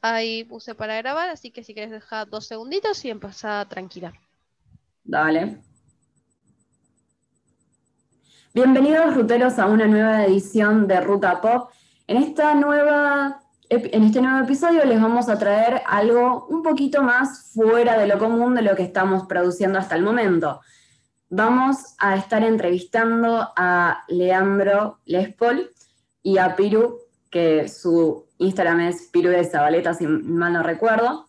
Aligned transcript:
Ahí 0.00 0.44
puse 0.44 0.74
para 0.74 0.96
grabar, 0.98 1.28
así 1.28 1.50
que 1.50 1.64
si 1.64 1.74
quieres 1.74 1.90
dejar 1.90 2.28
dos 2.28 2.46
segunditos 2.46 3.04
y 3.04 3.10
empezar 3.10 3.68
tranquila. 3.68 4.12
Dale. 5.02 5.60
Bienvenidos 8.54 9.14
ruteros 9.14 9.58
a 9.58 9.66
una 9.66 9.86
nueva 9.86 10.24
edición 10.24 10.86
de 10.86 11.00
Ruta 11.00 11.40
Pop. 11.40 11.70
En, 12.06 12.16
esta 12.16 12.54
nueva, 12.54 13.40
en 13.68 14.04
este 14.04 14.20
nuevo 14.20 14.44
episodio 14.44 14.84
les 14.84 15.00
vamos 15.00 15.28
a 15.28 15.38
traer 15.38 15.82
algo 15.86 16.46
un 16.48 16.62
poquito 16.62 17.02
más 17.02 17.50
fuera 17.52 17.98
de 17.98 18.06
lo 18.06 18.18
común 18.18 18.54
de 18.54 18.62
lo 18.62 18.76
que 18.76 18.84
estamos 18.84 19.26
produciendo 19.26 19.78
hasta 19.78 19.96
el 19.96 20.02
momento. 20.02 20.60
Vamos 21.28 21.96
a 21.98 22.16
estar 22.16 22.44
entrevistando 22.44 23.48
a 23.56 24.04
Leandro 24.08 25.00
Lespol 25.06 25.70
y 26.22 26.38
a 26.38 26.54
Piru, 26.54 27.00
que 27.30 27.68
su 27.68 28.27
Instagram 28.38 28.80
es 28.80 29.08
Piru 29.08 29.30
de 29.30 29.44
Zabaleta, 29.44 29.94
si 29.94 30.06
mal 30.06 30.52
no 30.52 30.62
recuerdo. 30.62 31.28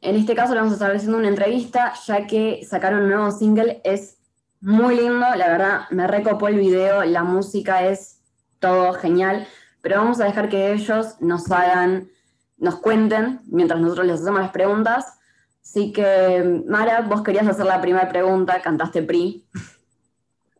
En 0.00 0.16
este 0.16 0.34
caso 0.34 0.54
le 0.54 0.60
vamos 0.60 0.72
a 0.72 0.76
estar 0.76 0.94
haciendo 0.94 1.18
una 1.18 1.28
entrevista, 1.28 1.94
ya 2.06 2.26
que 2.26 2.66
sacaron 2.68 3.02
un 3.02 3.10
nuevo 3.10 3.30
single, 3.30 3.80
es 3.84 4.18
muy 4.60 4.96
lindo, 4.96 5.26
la 5.36 5.48
verdad, 5.48 5.80
me 5.90 6.06
recopó 6.06 6.48
el 6.48 6.58
video, 6.58 7.04
la 7.04 7.22
música 7.22 7.86
es 7.86 8.20
todo 8.58 8.94
genial, 8.94 9.46
pero 9.80 9.98
vamos 9.98 10.20
a 10.20 10.24
dejar 10.24 10.48
que 10.48 10.72
ellos 10.72 11.16
nos 11.20 11.50
hagan, 11.50 12.08
nos 12.56 12.76
cuenten, 12.76 13.40
mientras 13.46 13.80
nosotros 13.80 14.06
les 14.06 14.20
hacemos 14.20 14.40
las 14.40 14.50
preguntas. 14.50 15.18
Así 15.62 15.92
que, 15.92 16.62
Mara, 16.66 17.02
vos 17.02 17.22
querías 17.22 17.46
hacer 17.46 17.66
la 17.66 17.80
primera 17.80 18.08
pregunta, 18.08 18.60
cantaste 18.60 19.02
PRI. 19.02 19.46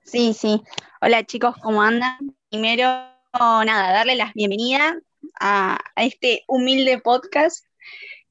Sí, 0.04 0.34
sí. 0.34 0.62
Hola 1.00 1.24
chicos, 1.24 1.56
¿cómo 1.62 1.82
andan? 1.82 2.36
Primero, 2.50 2.84
nada, 3.32 3.92
darle 3.92 4.14
las 4.14 4.34
bienvenidas 4.34 4.94
a, 5.40 5.78
este 5.96 6.44
humilde 6.48 6.98
podcast. 6.98 7.64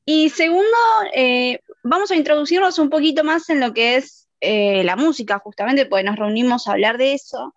Y 0.05 0.30
segundo, 0.30 0.66
eh, 1.14 1.59
vamos 1.84 2.12
a 2.12 2.16
introducirnos 2.16 2.80
un 2.80 2.89
poquito 2.89 3.23
más 3.23 3.50
en 3.50 3.59
lo 3.59 3.73
que 3.73 3.97
es 3.97 4.28
eh, 4.39 4.84
la 4.84 4.95
música, 4.95 5.39
justamente, 5.39 5.86
porque 5.86 6.03
nos 6.03 6.16
reunimos 6.16 6.67
a 6.67 6.72
hablar 6.72 6.97
de 6.97 7.14
eso. 7.14 7.53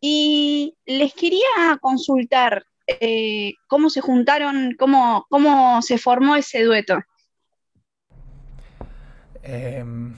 Y 0.00 0.76
les 0.84 1.14
quería 1.14 1.78
consultar 1.80 2.64
eh, 2.86 3.54
cómo 3.66 3.90
se 3.90 4.00
juntaron, 4.00 4.76
cómo, 4.78 5.26
cómo 5.30 5.82
se 5.82 5.98
formó 5.98 6.36
ese 6.36 6.62
dueto. 6.62 6.98
Em, 9.42 10.14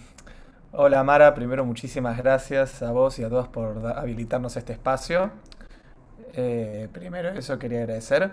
hola 0.73 1.05
Mara, 1.05 1.35
primero 1.35 1.65
muchísimas 1.65 2.17
gracias 2.17 2.83
a 2.83 2.91
vos 2.91 3.19
y 3.19 3.25
a 3.25 3.29
todos 3.29 3.49
por 3.49 3.87
habilitarnos 3.87 4.57
este 4.57 4.73
espacio. 4.73 5.31
Primero 6.93 7.31
eso 7.31 7.59
quería 7.59 7.81
agradecer. 7.81 8.33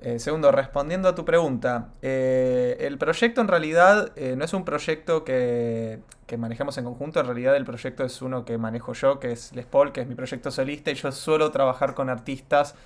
Eh, 0.00 0.20
segundo, 0.20 0.52
respondiendo 0.52 1.08
a 1.08 1.14
tu 1.16 1.24
pregunta, 1.24 1.88
eh, 2.02 2.76
el 2.80 2.98
proyecto 2.98 3.40
en 3.40 3.48
realidad 3.48 4.12
no 4.36 4.44
es 4.44 4.52
un 4.52 4.64
proyecto 4.64 5.24
que, 5.24 5.98
que, 6.26 6.36
manejemos 6.36 6.78
en 6.78 6.84
conjunto, 6.84 7.18
en 7.18 7.26
realidad 7.26 7.56
el 7.56 7.64
proyecto 7.64 8.04
es 8.04 8.22
uno 8.22 8.44
que 8.44 8.58
manejo 8.58 8.92
yo, 8.92 9.18
que 9.18 9.32
es 9.32 9.52
Les 9.56 9.66
Paul, 9.66 9.90
que 9.90 10.00
es 10.02 10.06
mi 10.06 10.14
proyecto 10.14 10.52
solista, 10.52 10.92
y 10.92 10.94
yo 10.94 11.10
suelo 11.10 11.50
trabajar 11.50 11.94
con 11.94 12.10
artistas 12.10 12.76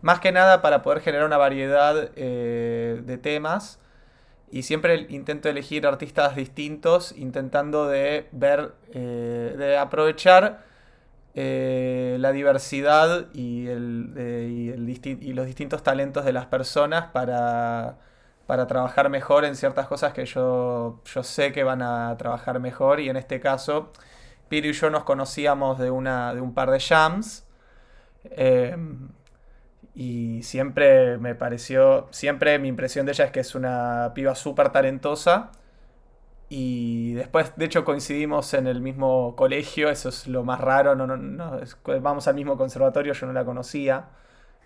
más 0.00 0.20
que 0.20 0.30
nada 0.30 0.62
para 0.62 0.82
poder 0.82 1.00
generar 1.00 1.26
una 1.26 1.38
variedad 1.38 2.10
de 2.12 3.18
temas 3.20 3.80
y 4.52 4.62
siempre 4.62 5.06
intento 5.08 5.48
elegir 5.48 5.86
artistas 5.88 6.36
distintos, 6.36 7.12
intentando 7.16 7.88
de 7.88 8.28
ver, 8.30 8.74
de 8.92 9.76
aprovechar 9.76 10.62
eh, 11.34 12.16
la 12.20 12.30
diversidad 12.32 13.26
y, 13.34 13.66
los 15.32 15.46
distintos 15.46 15.82
talentos 15.82 16.24
de 16.24 16.32
las 16.32 16.46
personas 16.46 17.06
para, 17.12 17.98
trabajar 18.46 19.10
mejor 19.10 19.44
en 19.44 19.56
ciertas 19.56 19.88
cosas 19.88 20.12
que 20.12 20.26
yo, 20.26 21.00
yo 21.04 21.22
sé 21.24 21.52
que 21.52 21.64
van 21.64 21.82
a 21.82 22.16
trabajar 22.18 22.60
mejor. 22.60 23.00
Y 23.00 23.08
en 23.08 23.16
este 23.16 23.40
caso, 23.40 23.92
Piru 24.48 24.68
y 24.68 24.72
yo 24.72 24.90
nos 24.90 25.04
conocíamos 25.04 25.78
de, 25.78 25.90
una, 25.90 26.34
de 26.34 26.40
un 26.40 26.54
par 26.54 26.70
de 26.70 26.80
jams. 26.80 27.46
Em, 28.24 29.08
y 29.94 30.42
siempre 30.42 31.18
me 31.18 31.34
pareció, 31.34 32.08
siempre 32.10 32.58
mi 32.58 32.68
impresión 32.68 33.06
de 33.06 33.12
ella 33.12 33.26
es 33.26 33.30
que 33.32 33.40
es 33.40 33.54
una 33.54 34.12
piba 34.14 34.34
súper 34.34 34.70
talentosa 34.70 35.52
y 36.56 37.14
después, 37.14 37.52
de 37.56 37.64
hecho, 37.64 37.84
coincidimos 37.84 38.54
en 38.54 38.68
el 38.68 38.80
mismo 38.80 39.34
colegio, 39.34 39.90
eso 39.90 40.08
es 40.08 40.28
lo 40.28 40.44
más 40.44 40.60
raro, 40.60 40.94
no, 40.94 41.04
no, 41.16 41.60
vamos 42.00 42.28
al 42.28 42.36
mismo 42.36 42.56
conservatorio, 42.56 43.12
yo 43.12 43.26
no 43.26 43.32
la 43.32 43.44
conocía. 43.44 44.10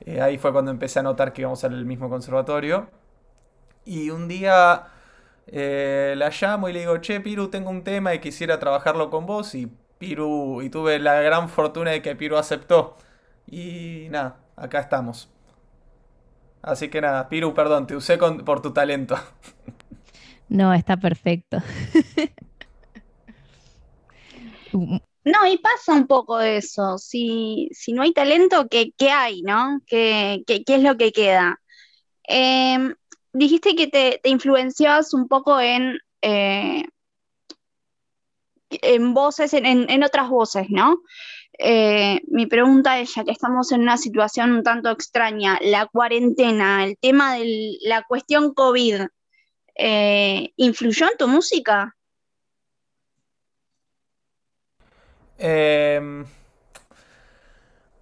Eh, 0.01 0.21
ahí 0.21 0.37
fue 0.37 0.53
cuando 0.53 0.71
empecé 0.71 0.99
a 0.99 1.03
notar 1.03 1.33
que 1.33 1.41
íbamos 1.43 1.65
al 1.65 1.87
mismo 1.87 2.11
conservatorio. 2.11 2.91
Y 3.87 4.11
un 4.11 4.29
día 4.29 4.89
eh, 5.47 6.15
la 6.19 6.31
llamo 6.31 6.69
y 6.69 6.75
le 6.75 6.81
digo, 6.81 6.99
che, 6.99 7.21
Piru, 7.21 7.49
tengo 7.49 7.71
un 7.71 7.83
tema 7.85 8.15
y 8.15 8.21
quisiera 8.21 8.59
trabajarlo 8.59 9.09
con 9.09 9.25
vos. 9.25 9.55
Y 9.55 9.73
Piru, 9.99 10.61
y 10.63 10.69
tuve 10.71 10.99
la 10.99 11.23
gran 11.23 11.49
fortuna 11.49 11.93
de 11.93 12.03
que 12.03 12.15
Piru 12.17 12.37
aceptó. 12.37 12.99
Y 13.47 14.09
nada, 14.11 14.37
acá 14.57 14.81
estamos. 14.81 15.31
Así 16.61 16.89
que 16.91 17.01
nada, 17.01 17.29
Piru, 17.31 17.55
perdón, 17.55 17.87
te 17.87 17.97
usé 17.97 18.19
por 18.19 18.61
tu 18.61 18.73
talento. 18.73 19.17
No, 20.49 20.73
está 20.73 20.97
perfecto. 20.97 21.59
No, 25.25 25.47
y 25.47 25.59
pasa 25.59 25.93
un 25.93 26.07
poco 26.07 26.41
eso. 26.41 26.97
Si, 26.99 27.69
si 27.73 27.93
no 27.93 28.03
hay 28.03 28.13
talento, 28.13 28.67
¿qué, 28.69 28.93
qué 28.97 29.11
hay, 29.11 29.43
no? 29.43 29.81
¿Qué, 29.87 30.43
qué, 30.47 30.65
qué, 30.65 30.77
es 30.77 30.83
lo 30.83 30.97
que 30.97 31.13
queda? 31.13 31.61
Em, 32.25 32.95
dijiste 33.33 33.75
que 33.75 33.89
te, 33.89 34.21
te, 34.23 34.31
influenciabas 34.31 35.13
un 35.15 35.29
poco 35.29 35.61
en, 35.61 35.99
eh, 36.23 36.85
en 38.71 39.15
voces, 39.15 39.53
en, 39.55 39.67
en, 39.67 40.03
otras 40.05 40.29
voces, 40.31 40.67
¿no? 40.71 41.03
Eh, 41.59 42.21
mi 42.29 42.47
pregunta 42.47 42.99
es, 43.01 43.15
ya 43.15 43.25
que 43.25 43.33
estamos 43.33 43.73
en 43.73 43.83
una 43.83 43.97
situación 43.99 44.53
un 44.53 44.63
tanto 44.63 44.91
extraña, 44.91 45.59
la 45.61 45.87
cuarentena, 45.87 46.85
el 46.85 46.97
tema 46.99 47.35
de 47.35 47.77
la 47.83 48.03
cuestión 48.09 48.55
COVID, 48.55 49.03
eh, 49.79 50.53
¿influyó 50.57 51.07
en 51.11 51.17
tu 51.19 51.29
música? 51.29 51.97
Em, 55.39 56.27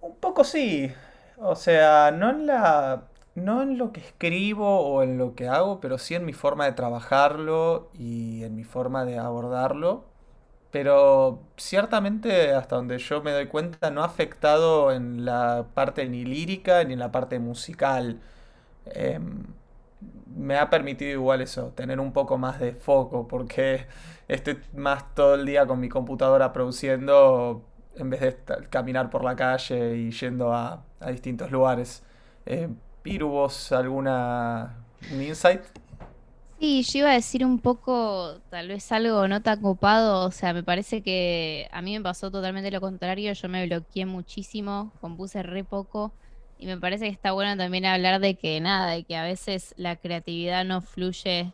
un 0.01 0.15
poco 0.19 0.43
sí. 0.43 0.91
O 1.37 1.55
sea, 1.55 2.11
no 2.11 2.29
en 2.29 2.47
la. 2.47 3.07
No 3.35 3.61
en 3.61 3.77
lo 3.77 3.91
que 3.93 3.99
escribo 4.01 4.81
o 4.81 5.03
en 5.03 5.17
lo 5.19 5.35
que 5.35 5.47
hago, 5.47 5.79
pero 5.79 5.99
sí 5.99 6.15
en 6.15 6.25
mi 6.25 6.33
forma 6.33 6.65
de 6.65 6.71
trabajarlo 6.73 7.91
y 7.93 8.43
en 8.43 8.55
mi 8.55 8.63
forma 8.63 9.05
de 9.05 9.19
abordarlo. 9.19 10.05
Pero 10.71 11.41
ciertamente, 11.57 12.53
hasta 12.53 12.77
donde 12.77 12.99
yo 12.99 13.23
me 13.23 13.31
doy 13.33 13.47
cuenta, 13.47 13.91
no 13.91 14.03
ha 14.03 14.05
afectado 14.07 14.91
en 14.93 15.25
la 15.25 15.67
parte 15.75 16.07
ni 16.09 16.25
lírica 16.25 16.83
ni 16.85 16.93
en 16.93 16.99
la 16.99 17.11
parte 17.11 17.39
musical. 17.39 18.21
Em, 18.87 19.45
me 20.35 20.57
ha 20.57 20.69
permitido 20.69 21.11
igual 21.11 21.41
eso, 21.41 21.69
tener 21.75 21.99
un 21.99 22.13
poco 22.13 22.37
más 22.37 22.59
de 22.59 22.73
foco, 22.73 23.27
porque 23.27 23.87
estoy 24.27 24.59
más 24.75 25.13
todo 25.15 25.35
el 25.35 25.45
día 25.45 25.65
con 25.65 25.79
mi 25.79 25.89
computadora 25.89 26.53
produciendo 26.53 27.63
en 27.95 28.09
vez 28.09 28.21
de 28.21 28.37
caminar 28.69 29.09
por 29.09 29.23
la 29.23 29.35
calle 29.35 29.97
y 29.97 30.11
yendo 30.11 30.53
a, 30.53 30.83
distintos 31.11 31.51
lugares. 31.51 32.03
Eh, 32.45 32.69
Piru, 33.01 33.29
¿vos 33.29 33.71
alguna 33.71 34.75
insight? 35.11 35.61
Sí, 36.59 36.81
yo 36.83 36.99
iba 36.99 37.11
a 37.11 37.13
decir 37.13 37.45
un 37.45 37.59
poco, 37.59 38.39
tal 38.49 38.67
vez 38.67 38.91
algo 38.91 39.27
no 39.27 39.41
tan 39.43 39.61
copado, 39.61 40.25
o 40.25 40.31
sea, 40.31 40.53
me 40.53 40.63
parece 40.63 41.03
que 41.03 41.67
a 41.71 41.81
mí 41.83 41.95
me 41.95 42.03
pasó 42.03 42.31
totalmente 42.31 42.71
lo 42.71 42.81
contrario, 42.81 43.31
yo 43.33 43.49
me 43.49 43.65
bloqueé 43.67 44.07
muchísimo, 44.07 44.91
compuse 44.99 45.43
re 45.43 45.63
poco 45.63 46.13
y 46.59 46.65
me 46.65 46.77
parece 46.77 47.05
que 47.05 47.11
está 47.11 47.31
bueno 47.31 47.55
también 47.57 47.85
hablar 47.85 48.19
de 48.19 48.35
que 48.35 48.59
nada, 48.59 48.91
de 48.91 49.03
que 49.03 49.15
a 49.15 49.23
veces 49.23 49.73
la 49.77 49.95
creatividad 49.95 50.65
no 50.65 50.81
fluye 50.81 51.53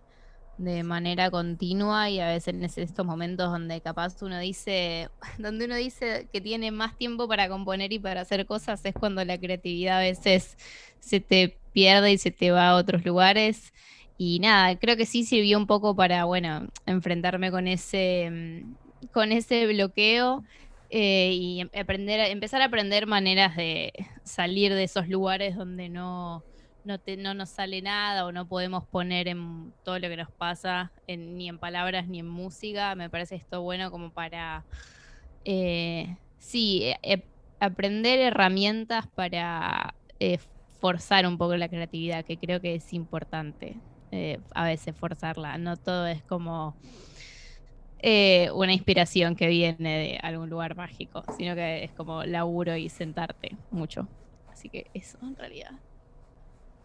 de 0.57 0.83
manera 0.83 1.31
continua 1.31 2.09
y 2.09 2.19
a 2.19 2.27
veces 2.27 2.53
en 2.53 2.63
estos 2.63 3.05
momentos 3.05 3.51
donde 3.51 3.81
capaz 3.81 4.21
uno 4.21 4.39
dice, 4.39 5.09
donde 5.37 5.65
uno 5.65 5.75
dice 5.75 6.27
que 6.31 6.41
tiene 6.41 6.71
más 6.71 6.97
tiempo 6.97 7.27
para 7.27 7.49
componer 7.49 7.91
y 7.91 7.99
para 7.99 8.21
hacer 8.21 8.45
cosas 8.45 8.83
es 8.85 8.93
cuando 8.93 9.23
la 9.25 9.37
creatividad 9.37 9.99
a 9.99 10.01
veces 10.01 10.57
se 10.99 11.19
te 11.19 11.57
pierde 11.73 12.11
y 12.11 12.17
se 12.17 12.31
te 12.31 12.51
va 12.51 12.69
a 12.69 12.75
otros 12.75 13.03
lugares. 13.03 13.73
Y 14.17 14.39
nada, 14.39 14.77
creo 14.77 14.95
que 14.95 15.07
sí 15.07 15.25
sirvió 15.25 15.57
un 15.57 15.65
poco 15.65 15.95
para, 15.95 16.25
bueno, 16.25 16.67
enfrentarme 16.85 17.49
con 17.51 17.67
ese, 17.67 18.29
mm, 18.31 19.07
con 19.11 19.31
ese 19.31 19.65
bloqueo 19.67 20.43
eh, 20.95 21.31
y 21.33 21.61
em, 21.61 21.69
aprender, 21.79 22.19
empezar 22.29 22.61
a 22.61 22.65
aprender 22.65 23.07
maneras 23.07 23.55
de 23.55 23.91
salir 24.23 24.73
de 24.73 24.83
esos 24.83 25.07
lugares 25.07 25.55
donde 25.55 25.89
no, 25.89 26.43
no, 26.85 26.99
no 27.17 27.33
nos 27.33 27.49
sale 27.49 27.81
nada 27.81 28.25
o 28.25 28.31
no 28.31 28.47
podemos 28.47 28.85
poner 28.85 29.27
en 29.27 29.73
todo 29.83 29.97
lo 29.97 30.07
que 30.07 30.17
nos 30.17 30.31
pasa, 30.31 30.91
ni 31.07 31.49
en 31.49 31.57
palabras 31.57 32.07
ni 32.07 32.19
en 32.19 32.27
música. 32.27 32.93
Me 32.93 33.09
parece 33.09 33.35
esto 33.35 33.63
bueno 33.63 33.89
como 33.89 34.11
para, 34.11 34.65
eh, 35.45 36.15
sí, 36.37 36.93
eh, 37.01 37.23
aprender 37.59 38.19
herramientas 38.19 39.07
para 39.07 39.95
forzar 40.79 41.25
un 41.25 41.37
poco 41.39 41.57
la 41.57 41.69
creatividad, 41.69 42.23
que 42.23 42.37
creo 42.37 42.61
que 42.61 42.75
es 42.75 42.93
importante 42.93 43.77
eh, 44.11 44.39
a 44.53 44.65
veces 44.65 44.95
forzarla. 44.95 45.57
No 45.57 45.75
todo 45.75 46.05
es 46.05 46.21
como 46.21 46.75
eh, 48.03 48.51
una 48.53 48.73
inspiración 48.73 49.35
que 49.37 49.47
viene 49.47 49.99
de 49.99 50.19
algún 50.23 50.49
lugar 50.51 50.75
mágico, 50.77 51.23
sino 51.29 51.55
que 51.55 51.85
es 51.85 51.93
como 51.95 52.25
laburo 52.25 52.77
y 52.77 52.89
sentarte 52.89 53.57
mucho. 53.71 54.09
Así 54.47 54.69
que 54.71 54.91
eso 54.93 55.19
en 55.23 55.35
realidad. 55.37 55.71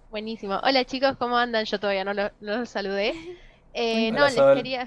Buenísimo. 0.09 0.59
Hola 0.63 0.85
chicos, 0.85 1.17
¿cómo 1.19 1.37
andan? 1.37 1.65
Yo 1.67 1.79
todavía 1.79 2.05
no, 2.05 2.15
lo- 2.15 2.31
no 2.41 2.59
los 2.59 2.69
saludé. 2.71 3.13
Eh, 3.75 4.13
no, 4.13 4.29
les 4.31 4.49
quería, 4.49 4.87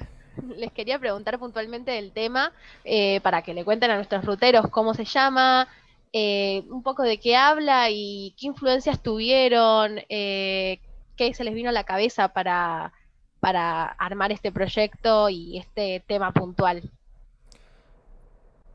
les 0.57 0.71
quería 0.73 0.99
preguntar 0.99 1.37
puntualmente 1.39 1.91
del 1.91 2.13
tema 2.13 2.51
eh, 2.83 3.21
para 3.21 3.43
que 3.43 3.53
le 3.53 3.63
cuenten 3.63 3.91
a 3.91 3.95
nuestros 3.95 4.25
ruteros 4.25 4.69
cómo 4.71 4.93
se 4.95 5.05
llama, 5.05 5.69
eh, 6.11 6.63
un 6.69 6.83
poco 6.83 7.03
de 7.03 7.19
qué 7.19 7.35
habla 7.37 7.87
y 7.91 8.35
qué 8.39 8.47
influencias 8.47 9.01
tuvieron, 9.01 9.99
eh, 10.09 10.81
qué 11.15 11.33
se 11.33 11.43
les 11.45 11.53
vino 11.53 11.69
a 11.69 11.73
la 11.73 11.83
cabeza 11.85 12.29
para, 12.33 12.91
para 13.41 13.85
armar 13.85 14.31
este 14.31 14.51
proyecto 14.51 15.27
y 15.27 15.57
este 15.57 16.01
tema 16.07 16.31
puntual. 16.31 16.89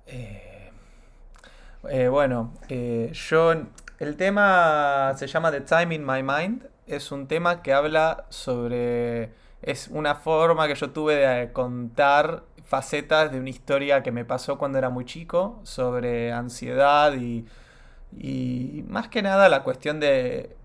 Eh, 0.06 0.70
eh, 1.88 2.08
bueno, 2.08 2.52
eh, 2.68 3.10
yo. 3.14 3.54
El 3.98 4.16
tema 4.16 5.14
se 5.16 5.26
llama 5.26 5.50
The 5.50 5.62
Time 5.62 5.94
in 5.94 6.04
My 6.04 6.22
Mind. 6.22 6.68
Es 6.86 7.12
un 7.12 7.26
tema 7.28 7.62
que 7.62 7.72
habla 7.72 8.26
sobre. 8.28 9.30
Es 9.62 9.88
una 9.88 10.16
forma 10.16 10.68
que 10.68 10.74
yo 10.74 10.90
tuve 10.90 11.14
de 11.14 11.52
contar 11.52 12.42
facetas 12.64 13.32
de 13.32 13.38
una 13.38 13.48
historia 13.48 14.02
que 14.02 14.12
me 14.12 14.24
pasó 14.24 14.58
cuando 14.58 14.78
era 14.78 14.90
muy 14.90 15.04
chico 15.04 15.60
sobre 15.62 16.32
ansiedad 16.32 17.14
y, 17.14 17.46
y 18.18 18.84
más 18.88 19.08
que 19.08 19.22
nada 19.22 19.48
la 19.48 19.62
cuestión 19.62 20.00
de 20.00 20.56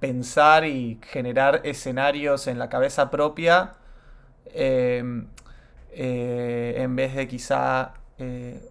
pensar 0.00 0.64
y 0.64 0.98
generar 1.02 1.60
escenarios 1.64 2.46
en 2.46 2.58
la 2.58 2.68
cabeza 2.68 3.10
propia 3.10 3.74
em, 4.54 5.26
eh, 5.92 6.76
en 6.78 6.96
vez 6.96 7.14
de 7.14 7.28
quizá 7.28 7.94
eh, 8.18 8.68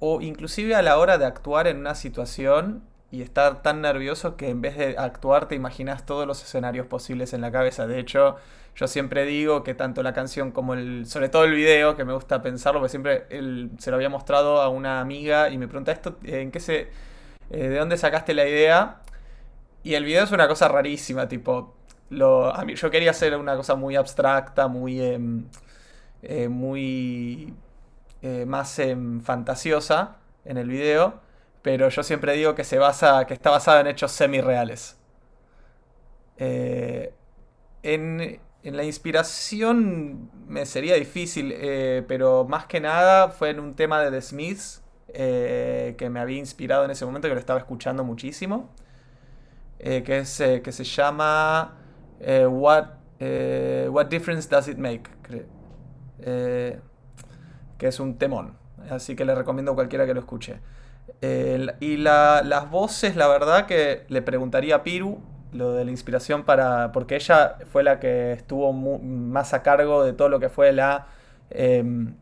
o 0.00 0.20
inclusive 0.20 0.74
a 0.74 0.82
la 0.82 0.98
hora 0.98 1.18
de 1.18 1.24
actuar 1.24 1.66
en 1.66 1.78
una 1.78 1.94
situación 1.94 2.82
y 3.10 3.22
estar 3.22 3.62
tan 3.62 3.80
nervioso 3.80 4.36
que 4.36 4.48
en 4.48 4.60
vez 4.60 4.76
de 4.76 4.96
actuar 4.98 5.48
te 5.48 5.54
imaginas 5.54 6.04
todos 6.04 6.26
los 6.26 6.42
escenarios 6.42 6.86
posibles 6.86 7.32
en 7.32 7.40
la 7.40 7.52
cabeza. 7.52 7.86
De 7.86 7.98
hecho, 7.98 8.36
yo 8.74 8.88
siempre 8.88 9.24
digo 9.24 9.62
que 9.62 9.74
tanto 9.74 10.02
la 10.02 10.12
canción 10.12 10.52
como 10.52 10.74
el, 10.74 11.06
sobre 11.06 11.28
todo 11.28 11.44
el 11.44 11.54
video, 11.54 11.96
que 11.96 12.04
me 12.04 12.12
gusta 12.12 12.42
pensarlo, 12.42 12.80
porque 12.80 12.90
siempre 12.90 13.26
él, 13.30 13.70
se 13.78 13.90
lo 13.90 13.96
había 13.96 14.08
mostrado 14.10 14.60
a 14.60 14.68
una 14.68 15.00
amiga 15.00 15.48
y 15.50 15.58
me 15.58 15.68
pregunta 15.68 15.92
esto, 15.92 16.18
¿en 16.24 16.50
qué 16.50 16.60
se, 16.60 16.88
eh, 17.50 17.68
de 17.68 17.78
dónde 17.78 17.96
sacaste 17.96 18.34
la 18.34 18.46
idea? 18.46 19.00
Y 19.86 19.94
el 19.94 20.04
video 20.04 20.24
es 20.24 20.32
una 20.32 20.48
cosa 20.48 20.66
rarísima, 20.66 21.28
tipo, 21.28 21.76
lo, 22.10 22.52
a 22.52 22.64
mí, 22.64 22.74
yo 22.74 22.90
quería 22.90 23.12
hacer 23.12 23.36
una 23.36 23.54
cosa 23.54 23.76
muy 23.76 23.94
abstracta, 23.94 24.66
muy, 24.66 25.00
em, 25.00 25.44
eh, 26.22 26.48
muy 26.48 27.54
eh, 28.20 28.44
más 28.46 28.80
em, 28.80 29.20
fantasiosa 29.20 30.16
en 30.44 30.56
el 30.56 30.68
video, 30.68 31.20
pero 31.62 31.88
yo 31.88 32.02
siempre 32.02 32.32
digo 32.32 32.56
que 32.56 32.64
se 32.64 32.78
basa, 32.78 33.26
que 33.28 33.34
está 33.34 33.50
basada 33.50 33.80
en 33.80 33.86
hechos 33.86 34.10
semi-reales. 34.10 34.96
Eh, 36.38 37.14
en, 37.84 38.40
en 38.64 38.76
la 38.76 38.82
inspiración 38.82 40.32
me 40.48 40.66
sería 40.66 40.96
difícil, 40.96 41.54
pero 42.08 42.44
más 42.44 42.66
que 42.66 42.80
nada 42.80 43.28
fue 43.28 43.50
en 43.50 43.60
un 43.60 43.76
tema 43.76 44.00
de 44.02 44.10
The 44.10 44.20
Smiths 44.20 44.82
que 45.14 46.08
me 46.10 46.18
había 46.18 46.38
inspirado 46.38 46.84
en 46.84 46.90
ese 46.90 47.06
momento, 47.06 47.28
que 47.28 47.34
lo 47.34 47.40
estaba 47.40 47.60
escuchando 47.60 48.02
muchísimo, 48.02 48.68
eh, 49.78 50.02
que, 50.02 50.18
es, 50.18 50.40
eh, 50.40 50.62
que 50.62 50.72
se 50.72 50.84
llama 50.84 51.76
eh, 52.20 52.46
What, 52.46 52.86
What 53.90 54.06
Difference 54.06 54.48
Does 54.48 54.68
It 54.68 54.78
Make? 54.78 55.04
Que 57.78 57.88
es 57.88 58.00
un 58.00 58.16
temón, 58.18 58.56
así 58.90 59.14
que 59.16 59.24
le 59.24 59.34
recomiendo 59.34 59.72
a 59.72 59.74
cualquiera 59.74 60.06
que 60.06 60.14
lo 60.14 60.20
escuche. 60.20 60.60
Y 61.80 61.96
la- 61.98 62.42
las 62.44 62.70
voces, 62.70 63.16
la 63.16 63.28
verdad 63.28 63.66
que 63.66 64.04
le 64.08 64.22
preguntaría 64.22 64.76
a 64.76 64.82
Piru 64.82 65.20
lo 65.52 65.72
de 65.72 65.84
la 65.84 65.90
inspiración 65.90 66.44
para. 66.44 66.92
porque 66.92 67.16
ella 67.16 67.56
fue 67.70 67.82
la 67.82 68.00
que 68.00 68.32
estuvo 68.32 68.72
más 68.72 69.54
a 69.54 69.62
cargo 69.62 70.04
de 70.04 70.12
todo 70.12 70.28
lo 70.28 70.40
que 70.40 70.48
fue 70.48 70.72
la 70.72 71.06
em, 71.50 72.14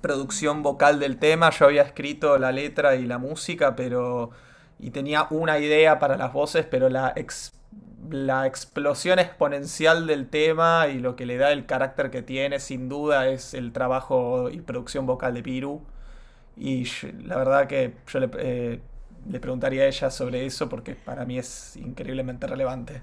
producción 0.00 0.62
vocal 0.62 1.00
del 1.00 1.18
tema. 1.18 1.50
Yo 1.50 1.66
había 1.66 1.82
escrito 1.82 2.38
la 2.38 2.52
letra 2.52 2.96
y 2.96 3.06
la 3.06 3.18
música, 3.18 3.76
pero. 3.76 4.30
Y 4.86 4.90
tenía 4.90 5.26
una 5.30 5.58
idea 5.58 5.98
para 5.98 6.16
las 6.16 6.32
voces, 6.32 6.66
pero 6.70 6.88
la, 6.90 7.12
ex- 7.16 7.52
la 8.10 8.46
explosión 8.46 9.18
exponencial 9.18 10.06
del 10.06 10.28
tema 10.28 10.88
y 10.88 10.98
lo 11.00 11.16
que 11.16 11.26
le 11.26 11.38
da 11.38 11.52
el 11.52 11.66
carácter 11.66 12.10
que 12.10 12.22
tiene, 12.22 12.60
sin 12.60 12.88
duda, 12.88 13.28
es 13.28 13.54
el 13.54 13.72
trabajo 13.72 14.50
y 14.50 14.60
producción 14.60 15.06
vocal 15.06 15.34
de 15.34 15.42
Piru. 15.42 15.82
Y 16.56 16.86
la 17.24 17.36
verdad 17.36 17.66
que 17.68 17.94
yo 18.08 18.20
le, 18.20 18.30
eh, 18.38 18.80
le 19.28 19.40
preguntaría 19.40 19.82
a 19.84 19.86
ella 19.86 20.10
sobre 20.10 20.46
eso 20.46 20.68
porque 20.68 20.94
para 20.94 21.24
mí 21.24 21.38
es 21.38 21.76
increíblemente 21.76 22.46
relevante. 22.46 23.02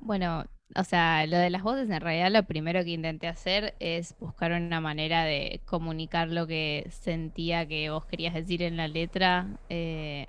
Bueno, 0.00 0.44
o 0.76 0.84
sea, 0.84 1.26
lo 1.26 1.36
de 1.38 1.50
las 1.50 1.62
voces 1.62 1.90
en 1.90 2.00
realidad 2.00 2.30
lo 2.30 2.46
primero 2.46 2.82
que 2.84 2.90
intenté 2.90 3.28
hacer 3.28 3.74
es 3.80 4.16
buscar 4.18 4.52
una 4.52 4.80
manera 4.80 5.24
de 5.24 5.60
comunicar 5.66 6.28
lo 6.28 6.46
que 6.46 6.86
sentía 6.90 7.66
que 7.66 7.90
vos 7.90 8.06
querías 8.06 8.34
decir 8.34 8.62
en 8.62 8.76
la 8.76 8.88
letra, 8.88 9.58
eh, 9.68 10.28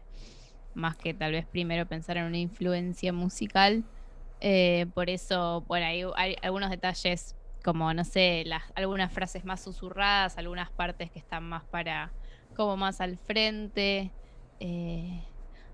más 0.73 0.97
que 0.97 1.13
tal 1.13 1.33
vez 1.33 1.47
primero 1.47 1.87
pensar 1.87 2.17
en 2.17 2.25
una 2.25 2.37
influencia 2.39 3.13
musical. 3.13 3.85
Eh, 4.39 4.87
por 4.93 5.09
eso, 5.09 5.65
bueno, 5.67 5.85
hay, 5.87 6.03
hay 6.15 6.35
algunos 6.41 6.69
detalles 6.71 7.35
como, 7.63 7.93
no 7.93 8.03
sé, 8.05 8.43
las, 8.45 8.63
algunas 8.75 9.13
frases 9.13 9.45
más 9.45 9.61
susurradas, 9.63 10.37
algunas 10.37 10.71
partes 10.73 11.11
que 11.11 11.19
están 11.19 11.43
más 11.43 11.63
para, 11.69 12.15
como 12.53 12.77
más 12.77 13.01
al 13.01 13.17
frente. 13.19 14.15
eh, 14.59 15.30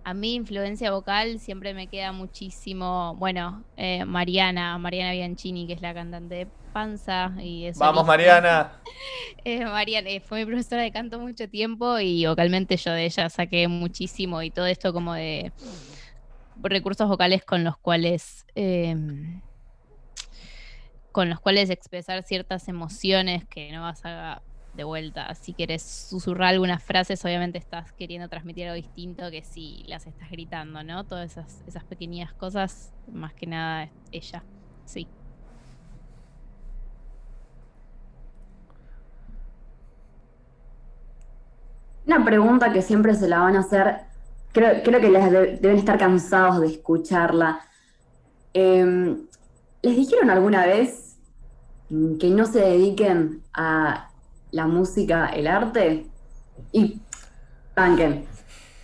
a 0.07 0.13
mí, 0.13 0.35
influencia 0.35 0.89
vocal, 0.89 1.37
siempre 1.37 1.73
me 1.73 1.87
queda 1.87 2.13
muchísimo. 2.13 3.13
Bueno, 3.15 3.65
eh, 3.75 4.05
Mariana, 4.05 4.77
Mariana 4.77 5.11
Bianchini, 5.11 5.67
que 5.67 5.73
es 5.73 5.81
la 5.81 5.93
cantante 5.93 6.33
de 6.33 6.47
Panza. 6.71 7.33
Y 7.41 7.65
es 7.65 7.77
¡Vamos, 7.77 8.05
solista. 8.05 8.11
Mariana! 8.13 8.71
Eh, 9.43 9.63
Mariana 9.65 10.09
eh, 10.09 10.19
fue 10.19 10.39
mi 10.39 10.45
profesora 10.45 10.81
de 10.81 10.91
canto 10.91 11.19
mucho 11.19 11.47
tiempo 11.49 11.99
y 11.99 12.25
vocalmente 12.25 12.75
yo 12.75 12.91
de 12.91 13.05
ella 13.05 13.29
saqué 13.29 13.67
muchísimo 13.67 14.41
y 14.41 14.49
todo 14.49 14.65
esto 14.65 14.91
como 14.91 15.13
de 15.13 15.53
recursos 16.61 17.07
vocales 17.07 17.45
con 17.45 17.63
los 17.63 17.77
cuales 17.77 18.45
em, 18.55 19.41
con 21.13 21.29
los 21.29 21.39
cuales 21.39 21.69
expresar 21.69 22.23
ciertas 22.23 22.67
emociones 22.67 23.45
que 23.45 23.71
no 23.71 23.83
vas 23.83 24.01
a 24.03 24.41
de 24.77 24.83
vuelta. 24.83 25.33
Si 25.35 25.53
quieres 25.53 25.81
susurrar 25.81 26.49
algunas 26.49 26.81
frases, 26.81 27.25
obviamente 27.25 27.57
estás 27.57 27.91
queriendo 27.93 28.29
transmitir 28.29 28.65
algo 28.65 28.75
distinto 28.75 29.29
que 29.31 29.43
si 29.43 29.83
las 29.87 30.05
estás 30.05 30.29
gritando, 30.29 30.83
¿no? 30.83 31.03
Todas 31.03 31.35
esas, 31.67 31.83
pequeñas 31.83 32.31
cosas, 32.33 32.93
más 33.11 33.33
que 33.33 33.47
nada 33.47 33.89
ella. 34.11 34.43
Sí. 34.85 35.07
Una 42.05 42.23
pregunta 42.23 42.71
que 42.71 42.81
siempre 42.81 43.15
se 43.15 43.27
la 43.27 43.39
van 43.39 43.57
a 43.57 43.59
hacer, 43.61 44.01
creo, 44.53 44.81
creo 44.83 45.01
que 45.01 45.09
deben 45.59 45.77
estar 45.77 45.97
cansados 45.97 46.61
de 46.61 46.67
escucharla. 46.67 47.61
Em, 48.53 49.27
¿les 49.81 49.95
dijeron 49.95 50.29
alguna 50.29 50.65
vez 50.65 51.17
que 52.19 52.29
no 52.29 52.45
se 52.45 52.59
dediquen 52.59 53.41
a 53.53 54.06
la 54.51 54.67
música, 54.67 55.27
el 55.29 55.47
arte? 55.47 56.11
Y 56.71 57.01
banquen. 57.75 58.27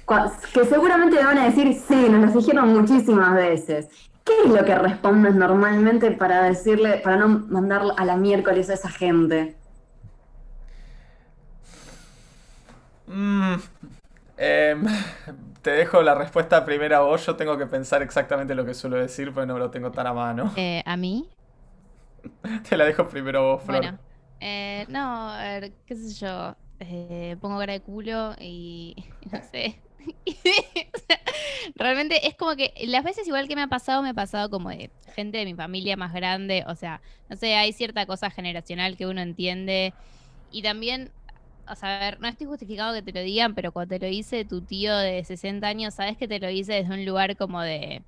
Cua- 0.05 0.31
Que 0.53 0.65
seguramente 0.65 1.17
me 1.17 1.25
van 1.25 1.37
a 1.39 1.45
decir, 1.45 1.73
sí, 1.75 2.09
nos 2.09 2.33
lo 2.33 2.39
dijeron 2.41 2.69
muchísimas 2.73 3.35
veces. 3.35 3.89
¿Qué 4.25 4.33
es 4.45 4.51
lo 4.51 4.63
que 4.65 4.75
respondes 4.75 5.35
normalmente 5.35 6.11
para 6.11 6.43
decirle, 6.43 6.99
para 6.99 7.17
no 7.17 7.27
mandar 7.49 7.83
a 7.97 8.05
la 8.05 8.17
miércoles 8.17 8.69
a 8.69 8.75
esa 8.75 8.89
gente? 8.89 9.59
Mm, 13.07 13.55
em, 14.37 14.85
te 15.61 15.71
dejo 15.71 16.01
la 16.01 16.15
respuesta 16.15 16.65
primera 16.65 16.97
a 16.97 17.01
vos. 17.01 17.25
Yo 17.25 17.35
tengo 17.35 17.57
que 17.57 17.67
pensar 17.67 18.01
exactamente 18.01 18.55
lo 18.55 18.65
que 18.65 18.73
suelo 18.73 18.97
decir, 18.97 19.33
porque 19.33 19.47
no 19.47 19.57
lo 19.59 19.71
tengo 19.71 19.91
tan 19.91 20.07
a 20.07 20.13
mano. 20.13 20.51
Eh, 20.55 20.81
a 20.85 20.97
mí, 20.97 21.29
Te 22.69 22.77
la 22.77 22.85
dejo 22.85 23.07
primero 23.07 23.39
a 23.39 23.41
vos, 23.55 23.63
Flor. 23.63 23.81
Bueno, 23.81 23.99
eh, 24.45 24.85
no, 24.89 25.29
a 25.29 25.41
ver, 25.41 25.71
qué 25.85 25.95
sé 25.95 26.13
yo, 26.15 26.53
eh, 26.81 27.37
pongo 27.39 27.57
cara 27.59 27.71
de 27.71 27.79
culo 27.79 28.35
y 28.41 28.93
no 29.31 29.41
sé. 29.49 29.79
O 30.05 30.99
sea, 31.07 31.19
realmente 31.75 32.27
es 32.27 32.35
como 32.35 32.57
que 32.57 32.73
las 32.87 33.05
veces 33.05 33.25
igual 33.25 33.47
que 33.47 33.55
me 33.55 33.61
ha 33.61 33.67
pasado, 33.67 34.01
me 34.01 34.09
ha 34.09 34.13
pasado 34.13 34.49
como 34.49 34.69
de 34.69 34.89
gente 35.15 35.37
de 35.37 35.45
mi 35.45 35.53
familia 35.53 35.95
más 35.95 36.13
grande, 36.13 36.65
o 36.67 36.75
sea, 36.75 37.01
no 37.29 37.37
sé, 37.37 37.55
hay 37.55 37.71
cierta 37.71 38.05
cosa 38.05 38.29
generacional 38.29 38.97
que 38.97 39.07
uno 39.07 39.21
entiende 39.21 39.93
y 40.51 40.61
también 40.61 41.09
a 41.65 41.75
saber, 41.75 42.19
no 42.19 42.27
estoy 42.27 42.47
justificado 42.47 42.93
que 42.93 43.01
te 43.01 43.13
lo 43.13 43.21
digan, 43.21 43.55
pero 43.55 43.71
cuando 43.71 43.95
te 43.95 44.05
lo 44.05 44.11
dice 44.11 44.43
tu 44.43 44.61
tío 44.61 44.95
de 44.97 45.23
60 45.23 45.65
años, 45.67 45.93
sabes 45.93 46.17
que 46.17 46.27
te 46.27 46.39
lo 46.39 46.47
dice 46.47 46.73
desde 46.73 46.93
un 46.93 47.05
lugar 47.05 47.37
como 47.37 47.61
de, 47.61 48.03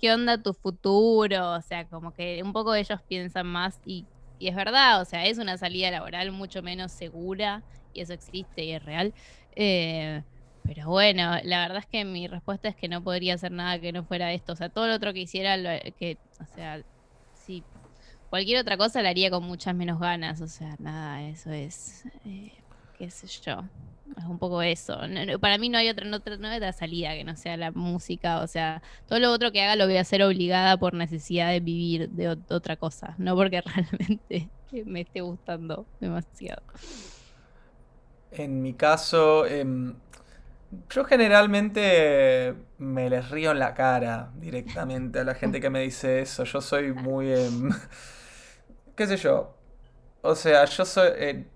¿qué 0.00 0.10
onda 0.12 0.42
tu 0.42 0.54
futuro? 0.54 1.52
O 1.52 1.60
sea, 1.60 1.86
como 1.86 2.12
que 2.12 2.42
un 2.42 2.54
poco 2.54 2.74
ellos 2.74 3.00
piensan 3.08 3.46
más 3.46 3.78
y, 3.84 4.06
y 4.38 4.48
es 4.48 4.56
verdad, 4.56 5.00
o 5.00 5.04
sea, 5.04 5.26
es 5.26 5.38
una 5.38 5.56
salida 5.58 5.90
laboral 5.90 6.32
mucho 6.32 6.62
menos 6.62 6.92
segura 6.92 7.64
y 7.92 8.00
eso 8.00 8.12
existe 8.12 8.64
y 8.64 8.72
es 8.72 8.82
real. 8.84 9.14
Eh, 9.54 10.22
pero 10.62 10.88
bueno, 10.88 11.36
la 11.44 11.60
verdad 11.60 11.78
es 11.78 11.86
que 11.86 12.04
mi 12.04 12.26
respuesta 12.26 12.68
es 12.68 12.76
que 12.76 12.88
no 12.88 13.02
podría 13.02 13.34
hacer 13.34 13.52
nada 13.52 13.80
que 13.80 13.92
no 13.92 14.04
fuera 14.04 14.32
esto. 14.32 14.52
O 14.52 14.56
sea, 14.56 14.68
todo 14.68 14.88
lo 14.88 14.94
otro 14.94 15.12
que 15.12 15.20
hiciera, 15.20 15.56
que, 15.92 16.18
o 16.40 16.46
sea, 16.46 16.82
sí, 17.34 17.64
cualquier 18.28 18.60
otra 18.60 18.76
cosa 18.76 19.02
la 19.02 19.10
haría 19.10 19.30
con 19.30 19.44
muchas 19.44 19.74
menos 19.74 20.00
ganas. 20.00 20.40
O 20.40 20.48
sea, 20.48 20.74
nada, 20.78 21.22
eso 21.28 21.50
es, 21.52 22.04
eh, 22.24 22.52
qué 22.92 23.10
sé 23.10 23.28
yo. 23.28 23.70
Es 24.16 24.24
un 24.24 24.38
poco 24.38 24.62
eso. 24.62 24.98
para 25.40 25.58
mí 25.58 25.68
no 25.68 25.78
hay, 25.78 25.88
otra, 25.88 26.04
no, 26.06 26.18
hay 26.26 26.56
otra 26.56 26.72
salida 26.72 27.14
que 27.14 27.24
no 27.24 27.36
sea 27.36 27.56
la 27.56 27.70
música. 27.72 28.40
O 28.40 28.46
sea, 28.46 28.82
todo 29.06 29.18
lo 29.18 29.32
otro 29.32 29.52
que 29.52 29.62
haga 29.62 29.76
lo 29.76 29.86
voy 29.86 29.96
a 29.96 30.02
hacer 30.02 30.22
obligada 30.22 30.76
por 30.76 30.94
necesidad 30.94 31.50
de 31.50 31.60
vivir 31.60 32.10
de 32.10 32.28
otra 32.48 32.76
cosa. 32.76 33.14
No 33.18 33.34
porque 33.34 33.60
realmente 33.62 34.48
me 34.84 35.02
esté 35.02 35.20
gustando 35.20 35.86
demasiado. 36.00 36.62
En 38.30 38.62
mi 38.62 38.74
caso, 38.74 39.46
em, 39.46 39.94
yo 40.90 41.04
generalmente 41.04 42.54
me 42.78 43.08
les 43.10 43.30
río 43.30 43.52
en 43.52 43.58
la 43.58 43.74
cara 43.74 44.32
directamente 44.36 45.20
a 45.20 45.24
la 45.24 45.34
gente 45.34 45.60
que 45.60 45.70
me 45.70 45.80
dice 45.80 46.20
eso. 46.20 46.44
Yo 46.44 46.60
soy 46.60 46.92
muy... 46.92 47.32
Em, 47.32 47.70
¿Qué 48.96 49.06
sé 49.06 49.16
yo? 49.16 49.56
O 50.22 50.34
sea, 50.34 50.64
yo 50.64 50.84
soy... 50.84 51.10
Eh, 51.16 51.46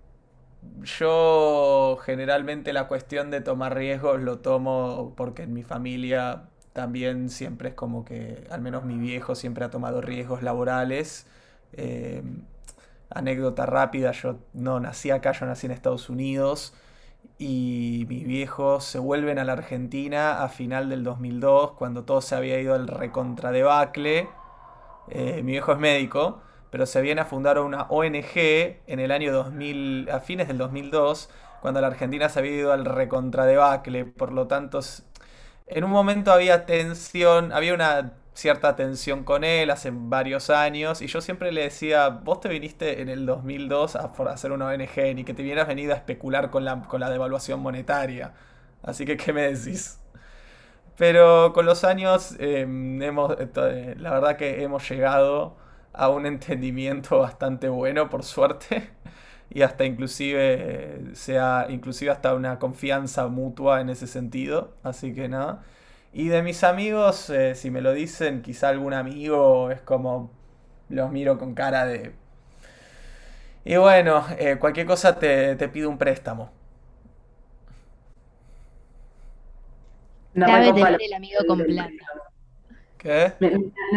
yo 0.83 1.97
generalmente 2.03 2.73
la 2.73 2.87
cuestión 2.87 3.31
de 3.31 3.41
tomar 3.41 3.75
riesgos 3.75 4.21
lo 4.21 4.39
tomo 4.39 5.13
porque 5.15 5.43
en 5.43 5.53
mi 5.53 5.63
familia 5.63 6.43
también 6.73 7.29
siempre 7.29 7.69
es 7.69 7.75
como 7.75 8.05
que, 8.05 8.47
al 8.49 8.61
menos 8.61 8.85
mi 8.85 8.97
viejo 8.97 9.35
siempre 9.35 9.65
ha 9.65 9.69
tomado 9.69 10.01
riesgos 10.01 10.43
laborales. 10.43 11.27
Em, 11.73 12.43
anécdota 13.09 13.65
rápida, 13.65 14.11
yo 14.11 14.39
no 14.53 14.79
nací 14.79 15.11
acá, 15.11 15.33
yo 15.33 15.45
nací 15.45 15.67
en 15.67 15.73
Estados 15.73 16.09
Unidos 16.09 16.73
y 17.37 18.05
mis 18.07 18.25
viejos 18.25 18.85
se 18.85 18.99
vuelven 18.99 19.39
a 19.39 19.43
la 19.43 19.53
Argentina 19.53 20.43
a 20.43 20.49
final 20.49 20.89
del 20.89 21.03
2002, 21.03 21.73
cuando 21.73 22.03
todo 22.03 22.21
se 22.21 22.35
había 22.35 22.59
ido 22.59 22.75
al 22.75 22.87
recontradebacle. 22.87 24.29
Eh, 25.09 25.41
mi 25.43 25.53
viejo 25.53 25.71
es 25.73 25.79
médico, 25.79 26.41
pero 26.71 26.85
se 26.85 27.01
viene 27.01 27.21
a 27.21 27.25
fundar 27.25 27.59
una 27.59 27.83
ONG 27.89 28.35
en 28.87 28.99
el 28.99 29.11
año 29.11 29.31
2000, 29.33 30.09
a 30.09 30.21
fines 30.21 30.47
del 30.47 30.57
2002, 30.57 31.29
cuando 31.61 31.81
la 31.81 31.87
Argentina 31.87 32.29
se 32.29 32.39
había 32.39 32.53
ido 32.53 32.73
al 32.73 32.85
recontradebacle. 32.85 34.05
Por 34.05 34.31
lo 34.31 34.47
tanto, 34.47 34.79
en 35.67 35.83
un 35.83 35.91
momento 35.91 36.31
había 36.31 36.65
tensión, 36.65 37.51
había 37.51 37.73
una 37.73 38.13
cierta 38.33 38.75
tensión 38.75 39.23
con 39.23 39.43
él 39.43 39.69
hace 39.69 39.91
varios 39.93 40.49
años 40.49 41.01
y 41.01 41.07
yo 41.07 41.21
siempre 41.21 41.51
le 41.51 41.63
decía, 41.63 42.07
vos 42.09 42.39
te 42.39 42.49
viniste 42.49 43.01
en 43.01 43.09
el 43.09 43.25
2002 43.25 43.97
a 43.97 44.11
hacer 44.29 44.53
una 44.53 44.67
ONG 44.67 45.13
ni 45.15 45.23
que 45.25 45.33
te 45.33 45.41
hubieras 45.41 45.67
venido 45.67 45.93
a 45.93 45.97
especular 45.97 46.49
con 46.49 46.63
la, 46.65 46.81
con 46.83 47.01
la 47.01 47.09
devaluación 47.09 47.59
monetaria. 47.59 48.33
Así 48.83 49.05
que, 49.05 49.17
¿qué 49.17 49.33
me 49.33 49.53
decís? 49.53 49.99
Pero 50.97 51.53
con 51.53 51.65
los 51.65 51.83
años, 51.83 52.35
em, 52.39 53.01
hemos, 53.01 53.35
eh, 53.39 53.95
la 53.97 54.11
verdad 54.11 54.37
que 54.37 54.63
hemos 54.63 54.87
llegado 54.89 55.57
a 55.93 56.09
un 56.09 56.25
entendimiento 56.25 57.19
bastante 57.21 57.69
bueno, 57.69 58.09
por 58.09 58.23
suerte, 58.23 58.89
y 59.49 59.63
hasta 59.63 59.85
inclusive, 59.85 61.13
sea, 61.13 61.67
inclusive 61.69 62.11
hasta 62.11 62.33
una 62.35 62.59
confianza 62.59 63.27
mutua 63.27 63.81
en 63.81 63.89
ese 63.89 64.07
sentido. 64.07 64.73
Así 64.83 65.13
que 65.13 65.27
nada. 65.29 65.63
Y 66.13 66.27
de 66.29 66.41
mis 66.43 66.63
amigos, 66.63 67.29
eh, 67.29 67.55
si 67.55 67.71
me 67.71 67.81
lo 67.81 67.93
dicen, 67.93 68.41
quizá 68.41 68.69
algún 68.69 68.93
amigo 68.93 69.71
es 69.71 69.81
como 69.81 70.31
los 70.89 71.11
miro 71.11 71.37
con 71.37 71.53
cara 71.53 71.85
de... 71.85 72.13
Y 73.63 73.75
bueno, 73.77 74.25
eh, 74.39 74.57
cualquier 74.59 74.87
cosa 74.87 75.19
te, 75.19 75.55
pido 75.69 75.89
un 75.89 75.97
préstamo. 75.97 76.51
Me 80.33 80.45
recopa 80.45 80.89
el 80.89 81.13
amigo 81.13 81.39
con 81.47 81.59
plata. 81.63 82.30
¿Qué? 83.01 83.33
Me, 83.39 83.49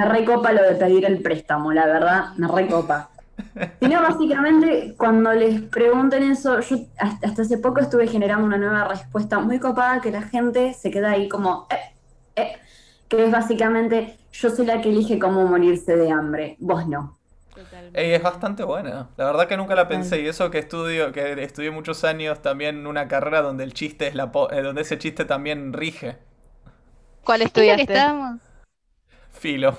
recopa 0.06 0.50
lo 0.52 0.62
de 0.62 0.76
pedir 0.76 1.04
el 1.04 1.20
préstamo, 1.20 1.72
la 1.72 1.84
verdad, 1.84 2.32
me 2.38 2.48
recopa. 2.48 3.10
Sino 3.80 4.00
básicamente, 4.00 4.94
cuando 4.96 5.30
les 5.34 5.60
pregunten 5.60 6.22
eso, 6.22 6.60
yo 6.60 6.78
hasta, 6.98 7.42
hace 7.42 7.58
poco 7.58 7.80
estuve 7.80 8.08
generando 8.08 8.46
una 8.46 8.56
nueva 8.56 8.88
respuesta 8.88 9.38
muy 9.40 9.58
copada 9.58 10.00
que 10.00 10.10
la 10.10 10.22
gente 10.22 10.72
se 10.72 10.90
queda 10.90 11.10
ahí 11.10 11.28
como, 11.28 11.66
eh, 11.70 12.40
eh, 12.40 12.56
que 13.08 13.26
es 13.26 13.30
básicamente 13.30 14.16
yo 14.32 14.48
soy 14.48 14.64
la 14.64 14.80
que 14.80 14.88
elige 14.88 15.18
cómo 15.18 15.44
morirse 15.46 15.96
de 15.96 16.10
hambre, 16.10 16.56
vos 16.58 16.88
no. 16.88 17.18
es 17.92 18.22
bastante 18.22 18.64
buena. 18.64 19.10
La 19.18 19.26
verdad 19.26 19.46
que 19.46 19.58
nunca 19.58 19.74
la 19.74 19.86
pensé. 19.86 20.22
Y 20.22 20.28
eso 20.28 20.50
que 20.50 20.60
estudio, 20.60 21.12
que 21.12 21.42
estudié 21.42 21.70
muchos 21.70 22.04
años 22.04 22.40
también 22.40 22.86
una 22.86 23.06
carrera 23.06 23.42
donde 23.42 23.64
el 23.64 23.74
chiste 23.74 24.08
es 24.08 24.14
la 24.14 24.32
eh, 24.50 24.62
donde 24.62 24.80
ese 24.80 24.98
chiste 24.98 25.26
también 25.26 25.74
rige. 25.74 26.16
¿Cuál 27.22 27.42
estudiaste? 27.42 27.82
estábamos? 27.82 28.43
Filo. 29.44 29.76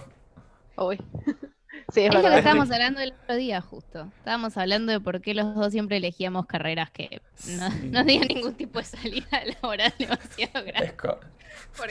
Uy. 0.77 1.00
Sí, 1.93 2.01
es, 2.01 2.13
lo 2.13 2.22
que 2.22 2.38
estábamos 2.38 2.72
hablando 2.72 3.00
el 3.00 3.12
otro 3.12 3.36
día, 3.36 3.62
justo. 3.62 4.07
Estábamos 4.17 4.57
hablando 4.57 4.91
de 4.91 5.00
por 5.00 5.22
qué 5.22 5.36
los 5.36 5.53
dos 5.53 5.72
siempre 5.72 5.98
elegíamos 5.98 6.48
carreras 6.48 6.89
que 6.89 7.22
no, 7.48 7.69
no 7.69 8.05
tenían 8.05 8.27
ningún 8.27 8.55
tipo 8.55 8.79
de 8.79 8.86
salida 8.86 9.27
laboral 9.45 9.93
demasiado 10.00 10.65
grande. 10.65 10.95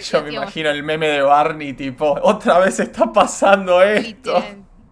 Yo 0.02 0.22
me 0.24 0.34
imagino 0.34 0.70
el 0.70 0.82
meme 0.82 1.06
de 1.08 1.22
Barney, 1.22 1.74
tipo, 1.74 2.18
otra 2.22 2.58
vez 2.58 2.80
está 2.80 3.12
pasando 3.12 3.80
esto. 3.82 4.42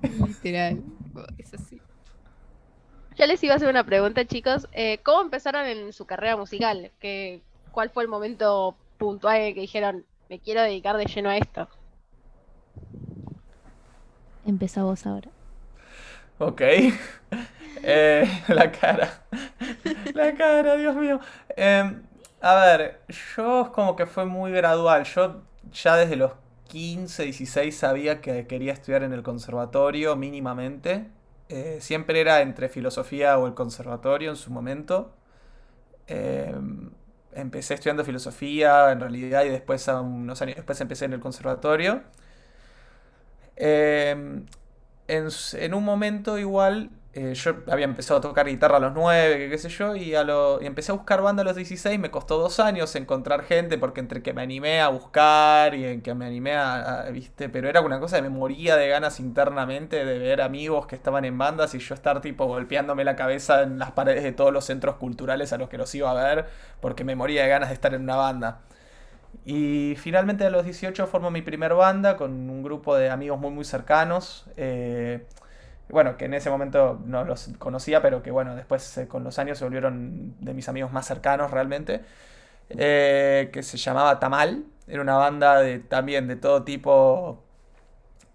Literal, 0.03 0.29
literal. 0.29 0.83
Es 1.39 1.55
así. 1.55 1.81
Ya 3.17 3.27
les 3.27 3.43
iba 3.43 3.55
a 3.55 3.57
hacer 3.57 3.69
una 3.69 3.85
pregunta, 3.85 4.25
chicos. 4.25 4.69
Eh, 4.73 4.99
¿Cómo 5.03 5.23
empezaron 5.23 5.67
en 5.67 5.93
su 5.93 6.05
carrera 6.05 6.37
musical? 6.37 6.93
¿Qué, 7.01 7.43
¿Cuál 7.73 7.91
fue 7.91 8.05
el 8.05 8.09
momento 8.09 8.77
puntual 8.99 9.53
que 9.55 9.61
dijeron, 9.63 10.05
me 10.29 10.39
quiero 10.39 10.63
dedicar 10.63 10.97
de 10.97 11.07
lleno 11.07 11.31
a 11.31 11.39
esto? 11.39 11.69
Empezá 14.45 14.83
vos 14.85 15.07
ahora. 15.07 15.31
Ok. 16.39 16.63
Eh, 17.85 18.25
la 18.49 18.71
cara. 18.71 19.25
La 20.15 20.35
cara, 20.37 20.77
Dios 20.77 20.95
mío. 20.97 21.21
Eh, 21.57 22.01
a 22.41 22.55
ver, 22.57 23.03
yo 23.37 23.73
como 23.75 23.97
que 23.97 24.07
fue 24.07 24.25
muy 24.25 24.53
gradual. 24.53 25.05
Yo 25.05 25.43
ya 25.73 25.97
desde 25.97 26.17
los 26.17 26.33
15, 26.69 27.25
16 27.25 27.77
sabía 27.77 28.21
que 28.21 28.47
quería 28.47 28.73
estudiar 28.73 29.03
en 29.03 29.13
el 29.13 29.23
conservatorio 29.25 30.17
mínimamente. 30.17 31.11
Eh, 31.49 31.79
siempre 31.81 32.21
era 32.21 32.41
entre 32.43 32.69
filosofía 32.69 33.39
o 33.39 33.47
el 33.49 33.55
conservatorio 33.55 34.31
en 34.31 34.37
su 34.37 34.51
momento. 34.53 35.13
Em, 36.07 36.91
empecé 37.33 37.75
estudiando 37.75 38.05
filosofía 38.05 38.93
en 38.93 39.01
realidad 39.01 39.45
y 39.45 39.49
después, 39.51 39.87
unos 39.89 40.43
años 40.43 40.57
después, 40.57 40.81
empecé 40.81 41.07
en 41.07 41.15
el 41.15 41.21
conservatorio. 41.21 42.03
Em, 43.57 44.47
en, 45.09 45.75
un 45.75 45.85
momento 45.85 46.39
igual 46.39 46.91
eh, 47.15 47.35
yo 47.35 47.57
había 47.71 47.85
empezado 47.85 48.19
a 48.19 48.21
tocar 48.23 48.47
guitarra 48.47 48.79
a 48.79 48.81
los 48.81 48.95
9, 48.95 49.51
qué 49.51 49.59
sé 49.59 49.69
yo, 49.69 49.95
y, 49.95 50.15
a 50.15 50.25
lo, 50.25 50.63
y 50.63 50.67
empecé 50.67 50.93
a 50.93 50.95
buscar 50.95 51.21
banda 51.21 51.43
a 51.43 51.45
los 51.45 51.57
16. 51.57 51.99
Me 51.99 52.11
costó 52.11 52.39
dos 52.39 52.59
años 52.59 52.95
encontrar 52.97 53.43
gente, 53.43 53.77
porque 53.77 54.01
entre 54.01 54.23
que 54.23 54.33
me 54.33 54.41
animé 54.41 54.81
a 54.81 54.89
buscar 54.89 55.75
y 55.75 55.85
en 55.85 56.01
que 56.01 56.15
me 56.15 56.25
animé 56.25 56.55
a, 56.57 57.07
¿viste? 57.13 57.51
Pero 57.51 57.69
era 57.69 57.83
una 57.83 58.01
cosa 58.01 58.17
que 58.17 58.23
me 58.23 58.31
moría 58.31 58.77
de 58.77 58.89
ganas 58.89 59.21
internamente 59.21 60.07
de 60.07 60.19
ver 60.19 60.41
amigos 60.41 60.87
que 60.87 60.97
estaban 60.97 61.27
en 61.27 61.37
bandas 61.37 61.75
y 61.75 61.79
yo 61.81 61.95
estar 61.95 62.23
tipo 62.23 62.47
golpeándome 62.47 63.05
la 63.05 63.17
cabeza 63.17 63.63
en 63.63 63.79
las 63.79 63.93
paredes 63.93 64.23
de 64.23 64.33
todos 64.33 64.53
los 64.53 64.65
centros 64.65 64.97
culturales 64.97 65.53
a 65.53 65.59
los 65.59 65.69
que 65.69 65.77
los 65.77 65.95
iba 65.95 66.11
a 66.11 66.15
ver, 66.15 66.47
porque 66.81 67.05
me 67.05 67.15
moría 67.15 67.43
de 67.43 67.49
ganas 67.49 67.69
de 67.69 67.75
estar 67.75 67.93
en 67.93 68.03
una 68.03 68.17
banda. 68.17 68.63
Y 69.45 69.95
finalmente 69.97 70.45
a 70.45 70.51
los 70.51 70.65
18 70.65 71.07
formo 71.07 71.31
mi 71.31 71.43
primer 71.43 71.75
banda 71.75 72.17
con 72.17 72.31
un 72.49 72.63
grupo 72.63 72.97
de 72.97 73.11
amigos 73.11 73.41
muy 73.41 73.51
muy 73.51 73.65
cercanos. 73.65 74.47
Eh, 74.57 75.27
bueno, 75.89 76.17
que 76.17 76.27
en 76.27 76.35
ese 76.35 76.49
momento 76.49 77.01
no 77.05 77.25
los 77.25 77.51
conocía, 77.59 78.01
pero 78.01 78.23
que 78.23 78.31
bueno, 78.31 78.55
después 78.55 78.97
eh, 78.99 79.09
con 79.09 79.25
los 79.25 79.39
años 79.39 79.59
se 79.59 79.65
volvieron 79.65 80.37
de 80.41 80.55
mis 80.55 80.69
amigos 80.69 80.93
más 80.93 81.07
cercanos 81.07 81.51
realmente, 81.51 82.03
eh, 82.71 83.51
que 83.53 83.63
se 83.63 83.77
llamaba 83.77 84.19
Tamal, 84.19 84.65
era 84.87 85.03
una 85.03 85.17
banda 85.17 85.61
de, 85.61 85.81
también 85.81 86.29
de 86.29 86.37
todo 86.37 86.63
tipo 86.65 87.43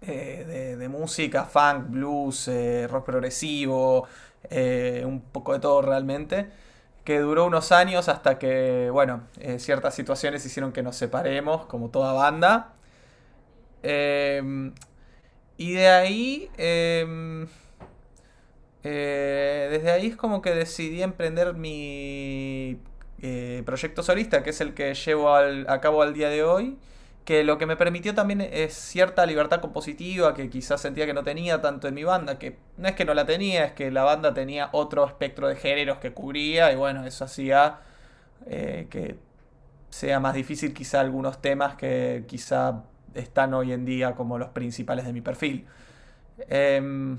de, 0.00 0.88
música, 0.90 1.44
funk, 1.44 1.90
blues, 1.90 2.50
rock 2.88 3.04
progresivo, 3.06 4.06
un 5.04 5.22
poco 5.32 5.54
de 5.54 5.60
todo 5.60 5.82
realmente, 5.82 6.48
que 7.08 7.20
duró 7.20 7.46
unos 7.46 7.72
años 7.72 8.10
hasta 8.10 8.38
que, 8.38 8.90
bueno, 8.92 9.22
ciertas 9.56 9.94
situaciones 9.94 10.44
hicieron 10.44 10.72
que 10.72 10.82
nos 10.82 10.94
separemos, 10.94 11.64
como 11.64 11.88
toda 11.88 12.12
banda. 12.12 12.74
Y 15.56 15.72
de 15.72 15.88
ahí, 15.88 16.50
em, 16.58 17.48
Eh, 18.84 19.68
desde 19.70 19.90
ahí 19.90 20.06
es 20.06 20.16
como 20.16 20.40
que 20.40 20.50
decidí 20.50 21.02
emprender 21.02 21.54
mi 21.54 22.78
eh, 23.22 23.62
proyecto 23.66 24.02
solista, 24.02 24.42
que 24.42 24.50
es 24.50 24.60
el 24.60 24.74
que 24.74 24.94
llevo 24.94 25.34
a 25.34 25.80
cabo 25.80 26.02
al 26.02 26.14
día 26.14 26.28
de 26.28 26.44
hoy, 26.44 26.78
que 27.28 27.44
lo 27.44 27.58
que 27.58 27.66
me 27.66 27.76
permitió 27.76 28.14
también 28.14 28.40
es 28.40 28.72
cierta 28.72 29.26
libertad 29.26 29.60
compositiva 29.60 30.32
que 30.32 30.48
quizás 30.48 30.80
sentía 30.80 31.04
que 31.04 31.12
no 31.12 31.24
tenía 31.24 31.60
tanto 31.60 31.86
en 31.86 31.92
mi 31.92 32.02
banda, 32.02 32.38
que 32.38 32.56
no 32.78 32.88
es 32.88 32.94
que 32.94 33.04
no 33.04 33.12
la 33.12 33.26
tenía, 33.26 33.66
es 33.66 33.72
que 33.72 33.90
la 33.90 34.02
banda 34.02 34.32
tenía 34.32 34.70
otro 34.72 35.06
espectro 35.06 35.46
de 35.46 35.54
géneros 35.56 35.98
que 35.98 36.14
cubría 36.14 36.72
y 36.72 36.76
bueno, 36.76 37.04
eso 37.04 37.26
hacía 37.26 37.80
eh, 38.46 38.86
que 38.88 39.18
sea 39.90 40.20
más 40.20 40.32
difícil 40.32 40.72
quizá 40.72 41.00
algunos 41.00 41.42
temas 41.42 41.74
que 41.74 42.24
quizá 42.26 42.84
están 43.12 43.52
hoy 43.52 43.72
en 43.72 43.84
día 43.84 44.14
como 44.14 44.38
los 44.38 44.48
principales 44.48 45.04
de 45.04 45.12
mi 45.12 45.20
perfil. 45.20 45.66
Em, 46.48 47.18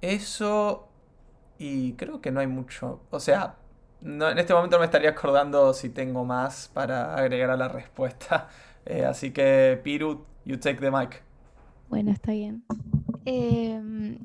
eso 0.00 0.88
y 1.58 1.92
creo 1.92 2.22
que 2.22 2.30
no 2.30 2.40
hay 2.40 2.46
mucho, 2.46 3.02
o 3.10 3.20
sea, 3.20 3.56
en 4.02 4.38
este 4.38 4.54
momento 4.54 4.76
no 4.76 4.80
me 4.80 4.86
estaría 4.86 5.10
acordando 5.10 5.72
si 5.74 5.90
tengo 5.90 6.24
más 6.24 6.70
para 6.72 7.14
agregar 7.14 7.50
a 7.50 7.56
la 7.56 7.68
respuesta. 7.68 8.48
Eh, 8.90 9.04
así 9.04 9.32
que, 9.32 9.78
Piru, 9.84 10.24
you 10.46 10.56
take 10.56 10.80
the 10.80 10.90
mic. 10.90 11.22
Bueno, 11.90 12.10
está 12.10 12.32
bien. 12.32 12.64
Em, 13.26 14.18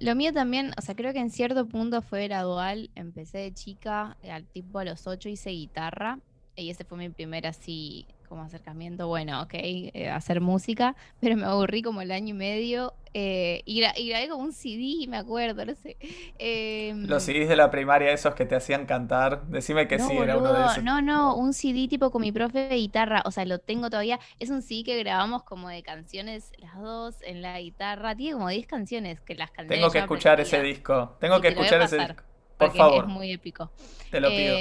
lo 0.00 0.16
mío 0.16 0.32
también, 0.32 0.72
o 0.76 0.82
sea, 0.82 0.96
creo 0.96 1.12
que 1.12 1.20
en 1.20 1.30
cierto 1.30 1.64
punto 1.68 2.02
fue 2.02 2.26
gradual. 2.26 2.90
Empecé 2.96 3.38
de 3.38 3.54
chica, 3.54 4.16
al 4.28 4.44
tipo 4.46 4.80
a 4.80 4.84
los 4.84 5.06
8 5.06 5.28
hice 5.28 5.50
guitarra. 5.50 6.18
Y 6.56 6.68
ese 6.68 6.82
fue 6.82 6.98
mi 6.98 7.10
primer 7.10 7.46
así 7.46 8.08
como 8.28 8.42
acercamiento, 8.42 9.08
bueno, 9.08 9.42
ok, 9.42 9.54
eh, 9.54 10.10
hacer 10.10 10.40
música, 10.40 10.96
pero 11.20 11.36
me 11.36 11.44
aburrí 11.44 11.82
como 11.82 12.00
el 12.00 12.10
año 12.10 12.30
y 12.30 12.38
medio 12.38 12.94
eh, 13.16 13.62
y, 13.64 13.80
grabé 13.80 14.28
como 14.28 14.42
un 14.42 14.52
CD, 14.52 15.06
me 15.06 15.16
acuerdo, 15.16 15.64
no 15.64 15.74
sé. 15.76 15.96
Em, 16.38 17.06
Los 17.06 17.22
CDs 17.22 17.48
de 17.48 17.54
la 17.54 17.70
primaria, 17.70 18.10
esos 18.10 18.34
que 18.34 18.44
te 18.44 18.56
hacían 18.56 18.86
cantar, 18.86 19.46
decime 19.46 19.86
que 19.86 20.00
sí, 20.00 20.16
era 20.16 20.36
uno 20.36 20.52
de 20.52 20.66
esos. 20.66 20.82
No, 20.82 21.00
no, 21.00 21.36
un 21.36 21.52
CD 21.52 21.86
tipo 21.86 22.10
con 22.10 22.22
mi 22.22 22.32
profe 22.32 22.68
de 22.68 22.74
guitarra, 22.74 23.22
o 23.24 23.30
sea, 23.30 23.44
lo 23.44 23.60
tengo 23.60 23.88
todavía. 23.88 24.18
Es 24.40 24.50
un 24.50 24.62
CD 24.62 24.82
que 24.82 24.98
grabamos 24.98 25.44
como 25.44 25.68
de 25.68 25.84
canciones, 25.84 26.50
las 26.58 26.76
dos 26.76 27.22
en 27.22 27.40
la 27.40 27.60
guitarra, 27.60 28.16
tiene 28.16 28.32
como 28.32 28.48
10 28.48 28.66
canciones 28.66 29.20
que 29.20 29.36
las 29.36 29.52
canciones. 29.52 29.78
Tengo 29.78 29.92
que 29.92 30.00
escuchar 30.00 30.40
ese 30.40 30.60
disco, 30.60 31.16
tengo 31.20 31.40
que 31.40 31.48
escuchar 31.48 31.82
ese 31.82 31.98
disco. 31.98 32.24
Por 32.58 32.74
favor. 32.74 33.04
Es 33.04 33.10
muy 33.10 33.30
épico. 33.30 33.70
Te 34.10 34.20
lo 34.20 34.28
pido. 34.28 34.56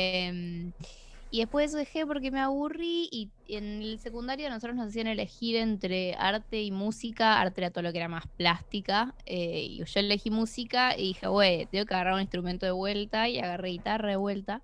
Y 1.34 1.40
después 1.40 1.72
dejé 1.72 2.06
porque 2.06 2.30
me 2.30 2.40
aburrí 2.40 3.10
y 3.12 3.28
en 3.48 3.82
el 3.82 3.98
secundario 3.98 4.48
nosotros 4.52 4.76
nos 4.76 4.90
hacían 4.90 5.08
elegir 5.08 5.56
entre 5.56 6.14
arte 6.14 6.62
y 6.62 6.70
música. 6.70 7.42
Arte 7.42 7.62
era 7.62 7.72
todo 7.72 7.82
lo 7.82 7.92
que 7.92 7.98
era 7.98 8.08
más 8.08 8.28
plástica. 8.38 9.16
Eh, 9.26 9.62
y 9.62 9.78
yo 9.84 10.00
elegí 10.00 10.30
música 10.30 10.96
y 10.96 11.08
dije, 11.08 11.26
güey, 11.26 11.66
tengo 11.66 11.88
que 11.88 11.94
agarrar 11.96 12.14
un 12.14 12.22
instrumento 12.22 12.68
de 12.68 12.72
vuelta 12.72 13.30
y 13.30 13.40
agarré 13.40 13.70
guitarra 13.70 14.10
de 14.10 14.16
vuelta. 14.16 14.62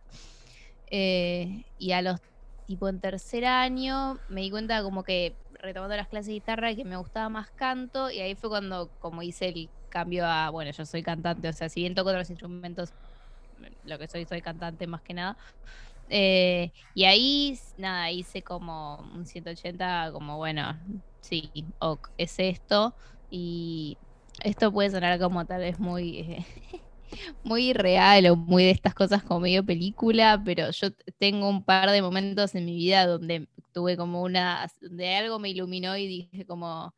Eh, 0.91 1.63
y 1.79 1.93
a 1.93 2.03
los, 2.03 2.19
tipo 2.67 2.87
en 2.87 2.99
tercer 2.99 3.45
año, 3.45 4.19
me 4.29 4.41
di 4.41 4.51
cuenta 4.51 4.83
como 4.83 5.01
que 5.01 5.33
retomando 5.53 5.97
las 5.97 6.07
clases 6.07 6.27
de 6.27 6.33
guitarra 6.33 6.75
que 6.75 6.85
me 6.85 6.97
gustaba 6.97 7.29
más 7.29 7.49
canto 7.49 8.11
y 8.11 8.19
ahí 8.19 8.35
fue 8.35 8.51
cuando 8.51 8.91
como 8.99 9.23
hice 9.23 9.47
el 9.49 9.69
cambio 9.89 10.23
a, 10.27 10.51
bueno, 10.51 10.69
yo 10.69 10.85
soy 10.85 11.01
cantante, 11.01 11.47
o 11.47 11.53
sea, 11.53 11.67
si 11.67 11.81
bien 11.81 11.95
toco 11.95 12.11
otros 12.11 12.29
instrumentos, 12.29 12.93
lo 13.85 13.97
que 13.97 14.07
soy, 14.07 14.25
soy 14.25 14.43
cantante 14.43 14.85
más 14.85 15.01
que 15.01 15.15
nada. 15.15 15.35
Eh, 16.09 16.71
y 16.93 17.05
ahí, 17.05 17.59
nada, 17.77 18.11
hice 18.11 18.41
como 18.43 18.97
un 19.13 19.25
180, 19.25 20.11
como 20.11 20.37
bueno, 20.37 20.79
sí, 21.21 21.51
ok, 21.79 22.09
es 22.17 22.39
esto. 22.39 22.95
Y 23.29 23.97
esto 24.43 24.71
puede 24.71 24.89
sonar 24.91 25.19
como 25.19 25.45
tal 25.45 25.61
vez 25.61 25.79
muy, 25.79 26.45
muy 27.43 27.73
real 27.73 28.25
o 28.27 28.35
muy 28.35 28.63
de 28.63 28.71
estas 28.71 28.93
cosas 28.93 29.23
como 29.23 29.41
medio 29.41 29.65
película, 29.65 30.41
pero 30.43 30.71
yo 30.71 30.89
tengo 31.19 31.49
un 31.49 31.63
par 31.63 31.91
de 31.91 32.01
momentos 32.01 32.55
en 32.55 32.65
mi 32.65 32.75
vida 32.75 33.05
donde 33.05 33.47
tuve 33.73 33.97
como 33.97 34.23
una, 34.23 34.67
donde 34.81 35.15
algo 35.15 35.39
me 35.39 35.49
iluminó 35.49 35.95
y 35.97 36.07
dije 36.07 36.45
como, 36.45 36.93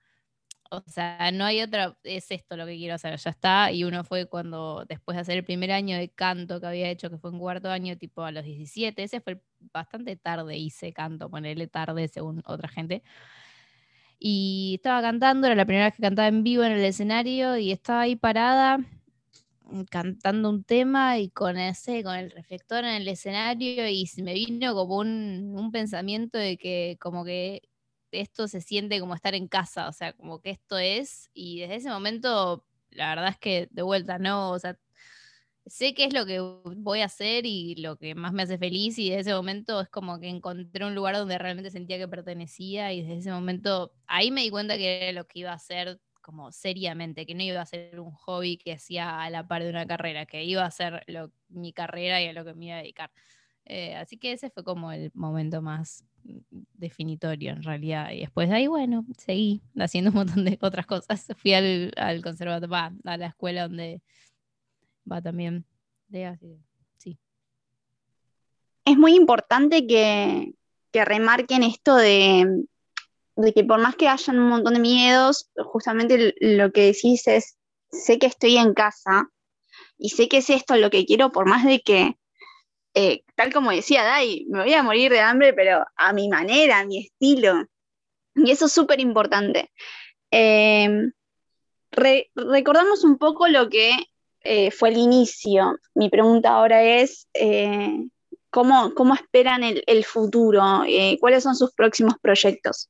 o 0.71 0.81
sea, 0.87 1.31
no 1.33 1.43
hay 1.43 1.61
otra, 1.61 1.97
es 2.03 2.31
esto 2.31 2.55
lo 2.55 2.65
que 2.65 2.77
quiero 2.77 2.95
hacer, 2.95 3.17
ya 3.17 3.29
está. 3.29 3.71
Y 3.73 3.83
uno 3.83 4.05
fue 4.05 4.27
cuando, 4.27 4.85
después 4.87 5.17
de 5.17 5.22
hacer 5.22 5.37
el 5.37 5.43
primer 5.43 5.69
año 5.72 5.98
de 5.98 6.09
canto 6.09 6.61
que 6.61 6.67
había 6.67 6.89
hecho, 6.89 7.09
que 7.09 7.17
fue 7.17 7.29
en 7.31 7.39
cuarto 7.39 7.69
año, 7.69 7.98
tipo 7.98 8.24
a 8.24 8.31
los 8.31 8.46
17, 8.46 9.03
ese 9.03 9.19
fue 9.19 9.41
bastante 9.74 10.15
tarde, 10.15 10.57
hice 10.57 10.93
canto, 10.93 11.29
ponerle 11.29 11.67
tarde 11.67 12.07
según 12.07 12.41
otra 12.46 12.69
gente. 12.69 13.03
Y 14.17 14.75
estaba 14.77 15.01
cantando, 15.01 15.48
era 15.48 15.55
la 15.55 15.65
primera 15.65 15.85
vez 15.87 15.96
que 15.96 16.03
cantaba 16.03 16.29
en 16.29 16.43
vivo 16.43 16.63
en 16.63 16.72
el 16.72 16.85
escenario 16.85 17.57
y 17.57 17.72
estaba 17.72 18.01
ahí 18.01 18.15
parada 18.15 18.79
cantando 19.89 20.50
un 20.50 20.63
tema 20.63 21.17
y 21.17 21.29
con 21.29 21.57
ese, 21.57 22.03
con 22.03 22.15
el 22.15 22.31
reflector 22.31 22.83
en 22.83 22.96
el 23.01 23.07
escenario 23.07 23.87
y 23.87 24.09
me 24.17 24.33
vino 24.33 24.74
como 24.74 24.98
un 24.98 25.69
pensamiento 25.72 26.37
de 26.37 26.57
que 26.57 26.98
como 27.00 27.24
que 27.24 27.71
esto 28.11 28.47
se 28.47 28.61
siente 28.61 29.00
como 29.00 29.15
estar 29.15 29.35
en 29.35 29.47
casa, 29.47 29.87
o 29.89 29.93
sea, 29.93 30.13
como 30.13 30.41
que 30.41 30.51
esto 30.51 30.77
es, 30.77 31.29
y 31.33 31.59
desde 31.61 31.75
ese 31.75 31.89
momento, 31.89 32.65
la 32.89 33.09
verdad 33.15 33.29
es 33.29 33.37
que 33.39 33.67
de 33.71 33.81
vuelta, 33.83 34.19
no, 34.19 34.51
o 34.51 34.59
sea, 34.59 34.77
sé 35.65 35.93
qué 35.93 36.05
es 36.05 36.13
lo 36.13 36.25
que 36.25 36.39
voy 36.39 37.01
a 37.01 37.05
hacer 37.05 37.45
y 37.45 37.75
lo 37.75 37.97
que 37.97 38.15
más 38.15 38.33
me 38.33 38.43
hace 38.43 38.57
feliz, 38.57 38.97
y 39.00 39.09
desde 39.09 39.21
ese 39.21 39.33
momento 39.35 39.81
es 39.81 39.89
como 39.89 40.19
que 40.19 40.29
encontré 40.29 40.85
un 40.85 40.95
lugar 40.95 41.15
donde 41.15 41.37
realmente 41.37 41.71
sentía 41.71 41.97
que 41.97 42.07
pertenecía, 42.07 42.93
y 42.93 43.01
desde 43.01 43.19
ese 43.19 43.31
momento, 43.31 43.93
ahí 44.07 44.31
me 44.31 44.41
di 44.41 44.50
cuenta 44.50 44.77
que 44.77 45.03
era 45.09 45.11
lo 45.13 45.27
que 45.27 45.39
iba 45.39 45.51
a 45.51 45.55
hacer 45.55 46.00
como 46.21 46.51
seriamente, 46.51 47.25
que 47.25 47.35
no 47.35 47.43
iba 47.43 47.61
a 47.61 47.65
ser 47.65 48.00
un 48.00 48.11
hobby 48.11 48.57
que 48.57 48.74
hacía 48.74 49.21
a 49.24 49.29
la 49.31 49.47
par 49.47 49.63
de 49.63 49.69
una 49.71 49.87
carrera, 49.87 50.25
que 50.27 50.43
iba 50.43 50.65
a 50.65 50.71
ser 50.71 51.03
mi 51.50 51.74
carrera 51.74 52.21
y 52.21 52.27
a 52.27 52.33
lo 52.33 52.45
que 52.45 52.53
me 52.53 52.67
iba 52.67 52.75
a 52.75 52.79
dedicar. 52.79 53.11
Eh, 53.65 53.95
así 53.95 54.17
que 54.17 54.33
ese 54.33 54.50
fue 54.51 54.63
como 54.63 54.91
el 54.91 55.11
momento 55.13 55.61
más 55.61 56.05
definitorio 56.74 57.51
en 57.51 57.64
realidad. 57.64 58.12
Y 58.12 58.22
después 58.22 58.50
de 58.50 58.55
ahí, 58.55 58.68
bueno, 58.68 59.05
seguí 59.18 59.62
haciendo 59.77 60.10
un 60.12 60.18
montón 60.18 60.46
de 60.46 60.57
otras 60.62 60.86
cosas. 60.86 61.27
Fui 61.38 61.53
al, 61.53 61.92
al 61.98 62.22
conservatorio, 62.22 62.75
a 62.75 63.18
la 63.18 63.27
escuela 63.27 63.68
donde 63.68 64.01
va 65.10 65.22
también 65.22 65.66
de. 66.07 66.38
Sí. 66.98 67.18
Es 68.86 68.98
muy 68.98 69.16
importante 69.16 69.88
que, 69.88 70.53
que 70.92 71.05
remarquen 71.05 71.64
esto 71.64 71.96
de, 71.96 72.66
de, 73.36 73.53
que 73.53 73.64
por 73.64 73.79
más 73.81 73.96
que 73.96 74.07
hayan 74.07 74.40
un 74.40 74.50
montón 74.50 74.74
de 74.74 74.79
miedos, 74.79 75.50
justamente 75.55 76.34
lo 76.40 76.72
que 76.72 76.88
decís 76.88 77.27
es, 77.27 77.57
sé 77.90 78.20
que 78.20 78.27
estoy 78.27 78.57
en 78.57 78.74
casa 78.74 79.29
y 79.98 80.10
sé 80.10 80.27
que 80.27 80.38
es 80.38 80.50
esto 80.50 80.75
lo 80.75 80.90
que 80.90 81.05
quiero, 81.05 81.31
por 81.31 81.48
más 81.48 81.66
de 81.66 81.81
que 81.81 82.18
eh, 82.93 83.23
tal 83.35 83.53
como 83.53 83.71
decía 83.71 84.03
Dai, 84.03 84.45
me 84.49 84.63
voy 84.63 84.73
a 84.73 84.83
morir 84.83 85.11
de 85.11 85.19
hambre, 85.19 85.53
pero 85.53 85.85
a 85.95 86.13
mi 86.13 86.27
manera, 86.29 86.79
a 86.79 86.85
mi 86.85 87.05
estilo. 87.05 87.65
Y 88.35 88.51
eso 88.51 88.65
es 88.65 88.71
súper 88.71 88.99
importante. 88.99 89.71
Em, 90.29 91.11
recordamos 91.91 93.03
un 93.03 93.17
poco 93.17 93.47
lo 93.47 93.69
que 93.69 93.91
eh, 94.41 94.71
fue 94.71 94.89
el 94.89 94.97
inicio. 94.97 95.77
Mi 95.93 96.09
pregunta 96.09 96.49
ahora 96.49 96.83
es, 96.83 97.27
eh, 97.33 98.07
¿cómo, 98.49 98.93
esperan 99.13 99.63
el, 99.63 100.05
futuro? 100.05 100.61
¿Cuáles 101.19 101.43
son 101.43 101.55
sus 101.55 101.73
próximos 101.73 102.15
proyectos? 102.21 102.89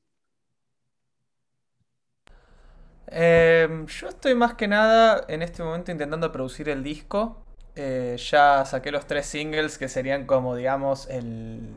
Em, 3.14 3.86
yo 3.86 4.08
estoy 4.08 4.34
más 4.34 4.54
que 4.54 4.66
nada 4.66 5.26
en 5.28 5.42
este 5.42 5.62
momento 5.62 5.90
intentando 5.90 6.32
producir 6.32 6.70
el 6.70 6.82
disco. 6.82 7.44
Eh, 7.74 8.16
ya 8.18 8.64
saqué 8.66 8.90
los 8.92 9.06
tres 9.06 9.26
singles 9.26 9.78
que 9.78 9.88
serían 9.88 10.26
como, 10.26 10.54
digamos, 10.56 11.08
el, 11.08 11.74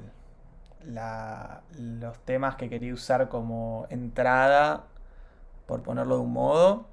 los 1.78 2.20
temas 2.26 2.56
que 2.56 2.70
quería 2.70 2.94
usar 2.94 3.30
como 3.30 3.88
entrada, 3.90 4.86
por 5.68 5.84
ponerlo 5.84 6.18
de 6.18 6.22
un 6.22 6.34
modo. 6.34 6.88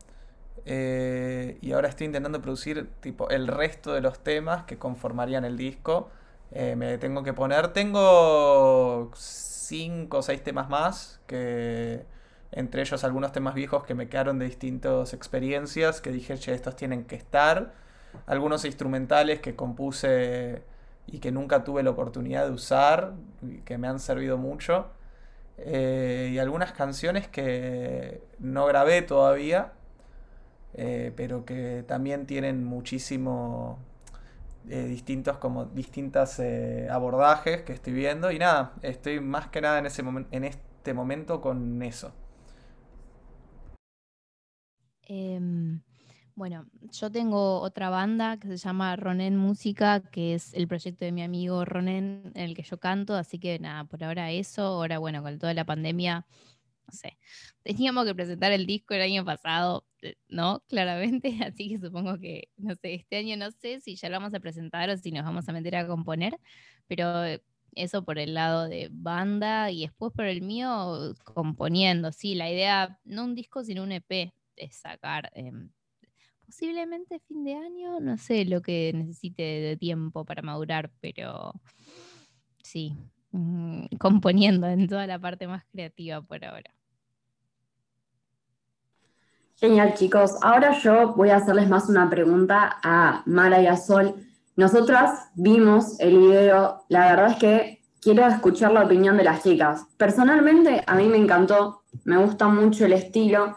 Eh, 0.64 1.58
y 1.60 1.72
ahora 1.72 1.88
estoy 1.88 2.06
intentando 2.06 2.40
producir 2.40 2.88
tipo 3.00 3.28
el 3.30 3.48
resto 3.48 3.92
de 3.94 4.00
los 4.00 4.20
temas 4.20 4.64
que 4.64 4.78
conformarían 4.78 5.44
el 5.44 5.56
disco. 5.56 6.10
Eh, 6.52 6.76
me 6.76 6.98
tengo 6.98 7.22
que 7.24 7.32
poner. 7.32 7.68
Tengo 7.72 9.10
cinco 9.16 10.18
o 10.18 10.22
seis 10.22 10.42
temas 10.42 10.68
más 10.68 11.20
que 11.26 12.04
entre 12.52 12.82
ellos 12.82 13.02
algunos 13.04 13.32
temas 13.32 13.54
viejos 13.54 13.84
que 13.84 13.94
me 13.94 14.08
quedaron 14.08 14.38
de 14.38 14.44
distintas 14.46 15.14
experiencias 15.14 16.00
que 16.00 16.10
dije, 16.12 16.36
che, 16.38 16.54
estos 16.54 16.76
tienen 16.76 17.04
que 17.04 17.16
estar 17.16 17.72
algunos 18.26 18.64
instrumentales 18.64 19.40
que 19.40 19.54
compuse 19.54 20.62
y 21.06 21.18
que 21.18 21.32
nunca 21.32 21.64
tuve 21.64 21.82
la 21.82 21.90
oportunidad 21.90 22.46
de 22.46 22.52
usar, 22.52 23.14
que 23.64 23.78
me 23.78 23.88
han 23.88 23.98
servido 23.98 24.38
mucho. 24.38 24.90
Eh, 25.58 26.30
y 26.32 26.38
algunas 26.38 26.72
canciones 26.72 27.28
que 27.28 28.22
no 28.38 28.66
grabé 28.66 29.02
todavía, 29.02 29.72
eh, 30.74 31.12
pero 31.16 31.44
que 31.44 31.84
también 31.86 32.26
tienen 32.26 32.64
muchísimo 32.64 33.78
eh, 34.68 34.84
distintos 34.84 35.38
como 35.38 35.66
distintas 35.66 36.40
abordajes 36.90 37.62
que 37.62 37.72
estoy 37.72 37.92
viendo 37.92 38.30
y 38.30 38.38
nada 38.38 38.74
estoy 38.82 39.20
más 39.20 39.48
que 39.48 39.60
nada 39.60 39.78
en 39.80 39.86
ese 39.86 40.02
en 40.30 40.44
este 40.44 40.94
momento 40.94 41.40
con 41.40 41.82
eso 41.82 42.12
em, 45.02 45.80
Bueno, 46.34 46.66
yo 46.90 47.10
tengo 47.10 47.60
otra 47.60 47.90
banda 47.90 48.38
que 48.38 48.48
se 48.48 48.56
llama 48.56 48.96
Ronen 48.96 49.36
Música, 49.36 50.00
que 50.10 50.34
es 50.34 50.54
el 50.54 50.66
proyecto 50.66 51.04
de 51.04 51.12
mi 51.12 51.22
amigo 51.22 51.64
Ronen 51.66 52.32
en 52.34 52.42
el 52.42 52.56
que 52.56 52.62
yo 52.62 52.78
canto, 52.80 53.14
así 53.14 53.38
que 53.38 53.58
nada, 53.58 53.84
por 53.84 54.02
ahora 54.02 54.30
eso, 54.30 54.62
ahora 54.62 54.98
bueno, 54.98 55.22
con 55.22 55.38
toda 55.38 55.52
la 55.52 55.66
pandemia, 55.66 56.26
no 56.86 56.92
sé, 56.92 57.18
teníamos 57.62 58.06
que 58.06 58.14
presentar 58.14 58.50
el 58.52 58.66
disco 58.66 58.94
el 58.94 59.02
año 59.02 59.24
pasado, 59.26 59.86
eh, 60.00 60.16
¿no? 60.28 60.62
Claramente, 60.68 61.38
así 61.44 61.68
que 61.68 61.78
supongo 61.78 62.18
que, 62.18 62.48
no 62.56 62.74
sé, 62.76 62.94
este 62.94 63.16
año 63.18 63.36
no 63.36 63.50
sé 63.50 63.80
si 63.80 63.96
ya 63.96 64.08
lo 64.08 64.16
vamos 64.16 64.34
a 64.34 64.40
presentar 64.40 64.88
o 64.88 64.96
si 64.96 65.12
nos 65.12 65.24
vamos 65.24 65.48
a 65.48 65.52
meter 65.52 65.76
a 65.76 65.86
componer, 65.86 66.38
pero 66.86 67.24
eso 67.74 68.04
por 68.04 68.18
el 68.18 68.34
lado 68.34 68.68
de 68.68 68.88
banda 68.90 69.70
y 69.70 69.82
después 69.82 70.12
por 70.14 70.24
el 70.24 70.40
mío 70.42 71.14
componiendo, 71.24 72.10
sí, 72.12 72.34
la 72.34 72.50
idea, 72.50 72.98
no 73.04 73.24
un 73.24 73.34
disco, 73.34 73.64
sino 73.64 73.82
un 73.82 73.92
EP, 73.92 74.32
es 74.56 74.76
sacar... 74.76 75.30
Em, 75.34 75.70
posiblemente 76.52 77.18
fin 77.26 77.44
de 77.44 77.54
año, 77.54 77.98
no 77.98 78.18
sé 78.18 78.44
lo 78.44 78.60
que 78.60 78.92
necesite 78.94 79.42
de 79.42 79.78
tiempo 79.78 80.26
para 80.26 80.42
madurar, 80.42 80.90
pero 81.00 81.54
sí, 82.62 82.94
mm, 83.30 83.86
componiendo 83.98 84.66
en 84.66 84.86
toda 84.86 85.06
la 85.06 85.18
parte 85.18 85.46
más 85.46 85.64
creativa 85.72 86.20
por 86.20 86.44
ahora. 86.44 86.70
Genial, 89.56 89.94
chicos. 89.94 90.32
Ahora 90.42 90.78
yo 90.78 91.14
voy 91.14 91.30
a 91.30 91.36
hacerles 91.36 91.70
más 91.70 91.88
una 91.88 92.10
pregunta 92.10 92.80
a 92.82 93.22
Mara 93.24 93.62
y 93.62 93.66
a 93.66 93.78
Sol. 93.78 94.14
Nosotras 94.54 95.30
vimos 95.34 95.98
el 96.00 96.18
video, 96.18 96.84
la 96.88 97.12
verdad 97.12 97.30
es 97.30 97.36
que 97.36 97.82
quiero 98.02 98.26
escuchar 98.26 98.72
la 98.72 98.84
opinión 98.84 99.16
de 99.16 99.24
las 99.24 99.42
chicas. 99.42 99.86
Personalmente, 99.96 100.84
a 100.86 100.96
mí 100.96 101.06
me 101.06 101.16
encantó, 101.16 101.84
me 102.04 102.18
gusta 102.18 102.48
mucho 102.48 102.84
el 102.84 102.92
estilo, 102.92 103.56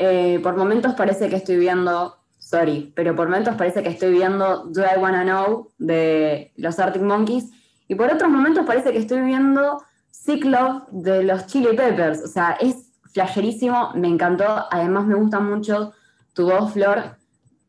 eh, 0.00 0.40
por 0.42 0.56
momentos 0.56 0.94
parece 0.94 1.28
que 1.28 1.36
estoy 1.36 1.58
viendo, 1.58 2.16
sorry, 2.38 2.90
pero 2.96 3.14
por 3.14 3.28
momentos 3.28 3.54
parece 3.56 3.82
que 3.82 3.90
estoy 3.90 4.12
viendo 4.12 4.64
Do 4.64 4.82
I 4.82 4.98
Wanna 4.98 5.24
Know 5.24 5.68
de 5.76 6.52
los 6.56 6.78
Arctic 6.78 7.02
Monkeys 7.02 7.50
y 7.86 7.94
por 7.96 8.10
otros 8.10 8.30
momentos 8.30 8.64
parece 8.64 8.92
que 8.92 8.98
estoy 8.98 9.20
viendo 9.20 9.82
Sick 10.10 10.46
Love 10.46 10.84
de 10.90 11.22
los 11.22 11.46
Chili 11.48 11.76
Peppers. 11.76 12.22
O 12.24 12.28
sea, 12.28 12.56
es 12.60 12.92
flasherísimo, 13.12 13.92
me 13.94 14.08
encantó. 14.08 14.46
Además, 14.70 15.04
me 15.06 15.16
gusta 15.16 15.38
mucho 15.38 15.92
tu 16.32 16.48
voz, 16.48 16.72
Flor, 16.72 17.16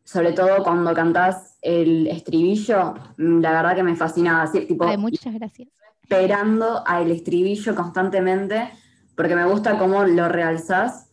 sobre 0.06 0.32
todo 0.32 0.64
cuando 0.64 0.94
cantás 0.94 1.58
el 1.62 2.08
estribillo. 2.08 2.94
La 3.18 3.52
verdad 3.52 3.76
que 3.76 3.84
me 3.84 3.98
fascina. 3.98 4.42
Así, 4.44 4.62
tipo, 4.68 4.86
muchas 4.98 5.34
gracias. 5.34 5.68
Esperando 6.02 6.82
al 6.88 7.12
estribillo 7.12 7.76
constantemente, 7.76 8.70
porque 9.16 9.36
me 9.36 9.46
gusta 9.46 9.78
cómo 9.78 10.06
lo 10.06 10.30
realzás 10.30 11.11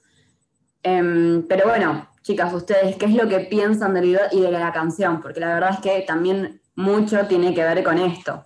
Em, 0.83 1.47
pero 1.49 1.67
bueno, 1.67 2.09
chicas, 2.23 2.53
ustedes, 2.53 2.97
¿qué 2.97 3.07
es 3.07 3.15
lo 3.15 3.29
que 3.29 3.41
piensan 3.41 3.95
del 3.95 4.05
video 4.05 4.23
y 4.33 4.41
de 4.41 4.51
la 4.51 4.73
canción? 4.73 5.21
Porque 5.21 5.41
la 5.41 5.55
verdad 5.55 5.71
es 5.75 5.81
que 5.81 6.03
también 6.07 6.61
mucho 6.75 7.27
tiene 7.27 7.55
que 7.55 7.63
ver 7.63 7.83
con 7.83 7.99
esto. 7.99 8.45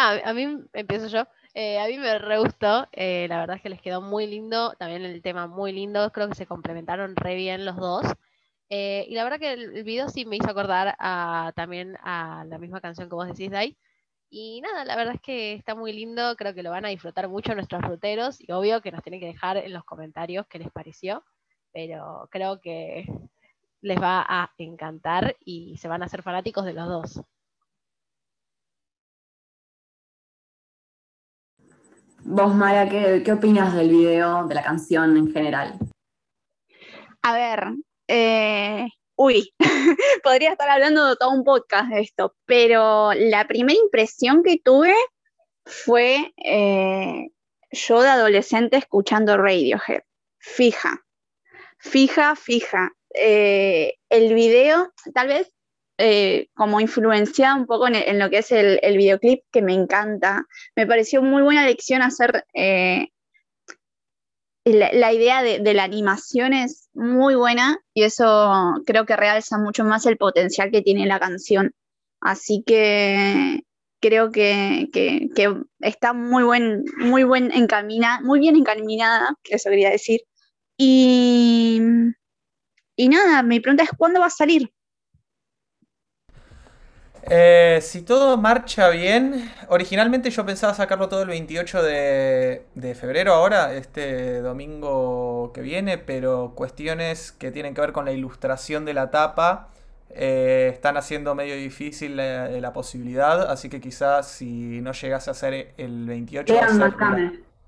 A 0.00 0.32
mí 0.32 0.64
empiezo 0.72 1.08
yo. 1.08 1.24
Eh, 1.54 1.78
a 1.80 1.88
mí 1.88 1.98
me 1.98 2.18
re 2.18 2.38
gustó, 2.38 2.86
eh, 2.92 3.26
la 3.28 3.40
verdad 3.40 3.56
es 3.56 3.62
que 3.62 3.68
les 3.68 3.80
quedó 3.82 4.00
muy 4.00 4.26
lindo, 4.28 4.74
también 4.78 5.02
el 5.04 5.20
tema 5.22 5.48
muy 5.48 5.72
lindo, 5.72 6.12
creo 6.12 6.28
que 6.28 6.36
se 6.36 6.46
complementaron 6.46 7.16
re 7.16 7.34
bien 7.34 7.64
los 7.64 7.76
dos. 7.76 8.04
Eh, 8.70 9.06
y 9.08 9.14
la 9.14 9.24
verdad 9.24 9.40
que 9.40 9.52
el, 9.54 9.82
video 9.82 10.08
sí 10.08 10.24
me 10.24 10.36
hizo 10.36 10.50
acordar 10.50 10.96
también 11.56 11.96
a 12.02 12.44
la 12.46 12.58
misma 12.58 12.80
canción 12.80 13.08
que 13.08 13.14
vos 13.14 13.26
decís, 13.26 13.50
Dai, 13.50 13.76
y 14.30 14.60
nada, 14.60 14.84
la 14.84 14.96
verdad 14.96 15.14
es 15.14 15.20
que 15.20 15.54
está 15.54 15.74
muy 15.74 15.92
lindo, 15.92 16.36
creo 16.36 16.54
que 16.54 16.62
lo 16.62 16.70
van 16.70 16.84
a 16.84 16.88
disfrutar 16.88 17.28
mucho 17.28 17.54
nuestros 17.54 17.82
ruteros 17.82 18.40
y 18.40 18.52
obvio 18.52 18.80
que 18.80 18.92
nos 18.92 19.02
tienen 19.02 19.20
que 19.20 19.26
dejar 19.26 19.56
en 19.56 19.72
los 19.72 19.84
comentarios 19.84 20.46
qué 20.48 20.58
les 20.58 20.70
pareció, 20.70 21.24
pero 21.72 22.28
creo 22.30 22.60
que 22.60 23.06
les 23.80 24.00
va 24.00 24.24
a 24.28 24.52
encantar 24.58 25.36
y 25.44 25.76
se 25.78 25.88
van 25.88 26.02
a 26.02 26.06
hacer 26.06 26.22
fanáticos 26.22 26.64
de 26.64 26.72
los 26.72 26.88
dos. 26.88 27.20
Vos, 32.24 32.54
Maya, 32.54 32.88
¿qué, 32.88 33.22
qué 33.24 33.32
opinas 33.32 33.74
del 33.74 33.88
video, 33.88 34.46
de 34.46 34.54
la 34.54 34.62
canción 34.62 35.16
en 35.16 35.32
general? 35.32 35.78
A 37.22 37.32
ver, 37.32 37.74
eh, 38.06 38.88
uy, 39.18 39.52
podría 40.22 40.52
estar 40.52 40.70
hablando 40.70 41.06
de 41.06 41.16
todo 41.16 41.32
un 41.32 41.44
podcast 41.44 41.90
de 41.90 42.00
esto, 42.00 42.34
pero 42.46 43.12
la 43.12 43.46
primera 43.46 43.78
impresión 43.78 44.42
que 44.42 44.60
tuve 44.62 44.94
fue 45.64 46.32
eh, 46.36 47.28
yo 47.72 48.00
de 48.00 48.08
adolescente 48.08 48.76
escuchando 48.76 49.36
Radiohead, 49.36 50.02
fija, 50.38 51.04
fija, 51.78 52.36
fija. 52.36 52.92
Eh, 53.12 53.94
el 54.08 54.34
video, 54.34 54.92
tal 55.12 55.28
vez 55.28 55.52
eh, 55.98 56.48
como 56.54 56.80
influenciada 56.80 57.56
un 57.56 57.66
poco 57.66 57.88
en, 57.88 58.18
lo 58.20 58.30
que 58.30 58.38
es 58.38 58.52
el, 58.52 58.78
el, 58.82 58.96
videoclip, 58.96 59.42
que 59.50 59.62
me 59.62 59.74
encanta, 59.74 60.46
me 60.76 60.86
pareció 60.86 61.22
muy 61.22 61.42
buena 61.42 61.66
lección 61.66 62.02
hacer 62.02 62.44
la, 64.72 65.12
idea 65.12 65.42
de, 65.42 65.74
la 65.74 65.84
animación 65.84 66.52
es 66.52 66.88
muy 66.94 67.34
buena 67.34 67.78
y 67.94 68.04
eso 68.04 68.74
creo 68.86 69.06
que 69.06 69.16
realza 69.16 69.58
mucho 69.58 69.84
más 69.84 70.06
el 70.06 70.16
potencial 70.16 70.70
que 70.70 70.82
tiene 70.82 71.06
la 71.06 71.20
canción. 71.20 71.72
Así 72.20 72.64
que 72.66 73.60
creo 74.00 74.30
que, 74.30 74.88
está 75.80 76.12
muy 76.12 76.42
buen, 76.44 76.84
muy 76.98 77.24
buen 77.24 77.52
encamina, 77.52 78.20
muy 78.22 78.40
bien 78.40 78.56
encaminada, 78.56 79.36
eso 79.44 79.70
quería 79.70 79.90
decir. 79.90 80.22
Y, 80.76 81.80
y 82.96 83.08
nada, 83.08 83.42
mi 83.42 83.60
pregunta 83.60 83.84
es 83.84 83.90
¿cuándo 83.96 84.20
va 84.20 84.26
a 84.26 84.30
salir? 84.30 84.72
Eh, 87.22 87.78
si 87.82 88.02
todo 88.02 88.36
marcha 88.36 88.88
bien, 88.90 89.50
originalmente 89.68 90.30
yo 90.30 90.46
pensaba 90.46 90.74
sacarlo 90.74 91.08
todo 91.08 91.22
el 91.22 91.28
28 91.28 91.82
de, 91.82 92.96
febrero 92.98 93.34
ahora, 93.34 93.74
este 93.74 94.40
domingo 94.40 95.52
que 95.52 95.60
viene, 95.60 95.98
pero 95.98 96.52
cuestiones 96.54 97.32
que 97.32 97.50
tienen 97.50 97.74
que 97.74 97.80
ver 97.80 97.92
con 97.92 98.04
la 98.04 98.12
ilustración 98.12 98.84
de 98.84 98.94
la 98.94 99.10
tapa 99.10 99.68
eh, 100.10 100.70
están 100.72 100.96
haciendo 100.96 101.34
medio 101.34 101.54
difícil 101.54 102.16
la, 102.16 102.72
posibilidad, 102.72 103.50
así 103.50 103.68
que 103.68 103.80
quizás 103.80 104.28
si 104.28 104.80
no 104.80 104.92
llegase 104.92 105.30
a 105.30 105.34
ser 105.34 105.74
el 105.76 106.06
28... 106.06 106.54